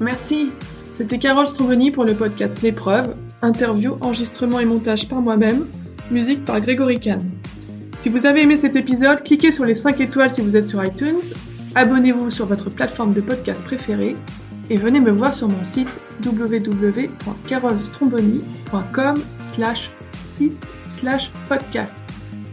Merci. 0.00 0.52
C'était 0.94 1.18
Carole 1.18 1.46
Stromboni 1.46 1.90
pour 1.90 2.04
le 2.04 2.14
podcast 2.14 2.60
L'épreuve, 2.62 3.16
interview, 3.40 3.96
enregistrement 4.02 4.60
et 4.60 4.66
montage 4.66 5.08
par 5.08 5.22
moi-même, 5.22 5.66
musique 6.10 6.44
par 6.44 6.60
Grégory 6.60 7.00
Kahn. 7.00 7.20
Si 7.98 8.10
vous 8.10 8.26
avez 8.26 8.42
aimé 8.42 8.56
cet 8.56 8.76
épisode, 8.76 9.22
cliquez 9.22 9.52
sur 9.52 9.64
les 9.64 9.74
5 9.74 10.00
étoiles 10.00 10.30
si 10.30 10.42
vous 10.42 10.56
êtes 10.56 10.66
sur 10.66 10.84
iTunes, 10.84 11.20
abonnez-vous 11.74 12.30
sur 12.30 12.46
votre 12.46 12.70
plateforme 12.70 13.12
de 13.12 13.20
podcast 13.20 13.64
préférée 13.64 14.14
et 14.70 14.76
venez 14.76 15.00
me 15.00 15.10
voir 15.10 15.34
sur 15.34 15.48
mon 15.48 15.64
site 15.64 15.88
www.carolstromboni.com 16.24 19.16
slash 19.44 19.90
site 20.16 20.64
slash 20.86 21.32
podcast. 21.48 21.96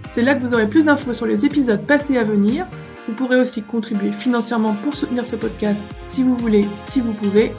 C'est 0.09 0.23
là 0.23 0.35
que 0.35 0.41
vous 0.41 0.53
aurez 0.53 0.67
plus 0.67 0.85
d'infos 0.85 1.13
sur 1.13 1.25
les 1.25 1.45
épisodes 1.45 1.85
passés 1.85 2.17
à 2.17 2.23
venir. 2.23 2.65
Vous 3.07 3.13
pourrez 3.13 3.39
aussi 3.39 3.63
contribuer 3.63 4.11
financièrement 4.11 4.73
pour 4.73 4.95
soutenir 4.95 5.25
ce 5.25 5.35
podcast 5.35 5.83
si 6.07 6.23
vous 6.23 6.35
voulez, 6.37 6.65
si 6.83 6.99
vous 6.99 7.13
pouvez. 7.13 7.53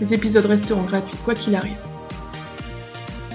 Les 0.00 0.14
épisodes 0.14 0.46
resteront 0.46 0.84
gratuits 0.84 1.18
quoi 1.24 1.34
qu'il 1.34 1.54
arrive. 1.54 1.76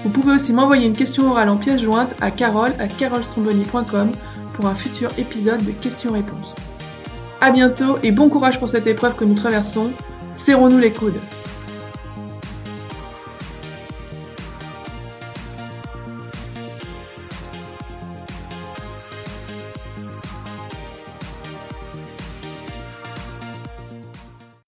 Vous 0.02 0.10
pouvez 0.10 0.32
aussi 0.32 0.52
m'envoyer 0.52 0.86
une 0.86 0.96
question 0.96 1.30
orale 1.30 1.48
en 1.48 1.56
pièce 1.56 1.82
jointe 1.82 2.14
à 2.20 2.30
carole 2.30 2.72
à 2.78 2.88
carolstromboni.com 2.88 4.12
pour 4.54 4.66
un 4.66 4.74
futur 4.74 5.10
épisode 5.18 5.64
de 5.64 5.72
questions-réponses. 5.72 6.56
A 7.46 7.52
bientôt 7.52 7.98
et 8.02 8.10
bon 8.10 8.28
courage 8.28 8.58
pour 8.58 8.68
cette 8.68 8.88
épreuve 8.88 9.14
que 9.14 9.24
nous 9.24 9.34
traversons. 9.34 9.92
Serrons-nous 10.34 10.78
les 10.78 10.92
coudes. 10.92 11.20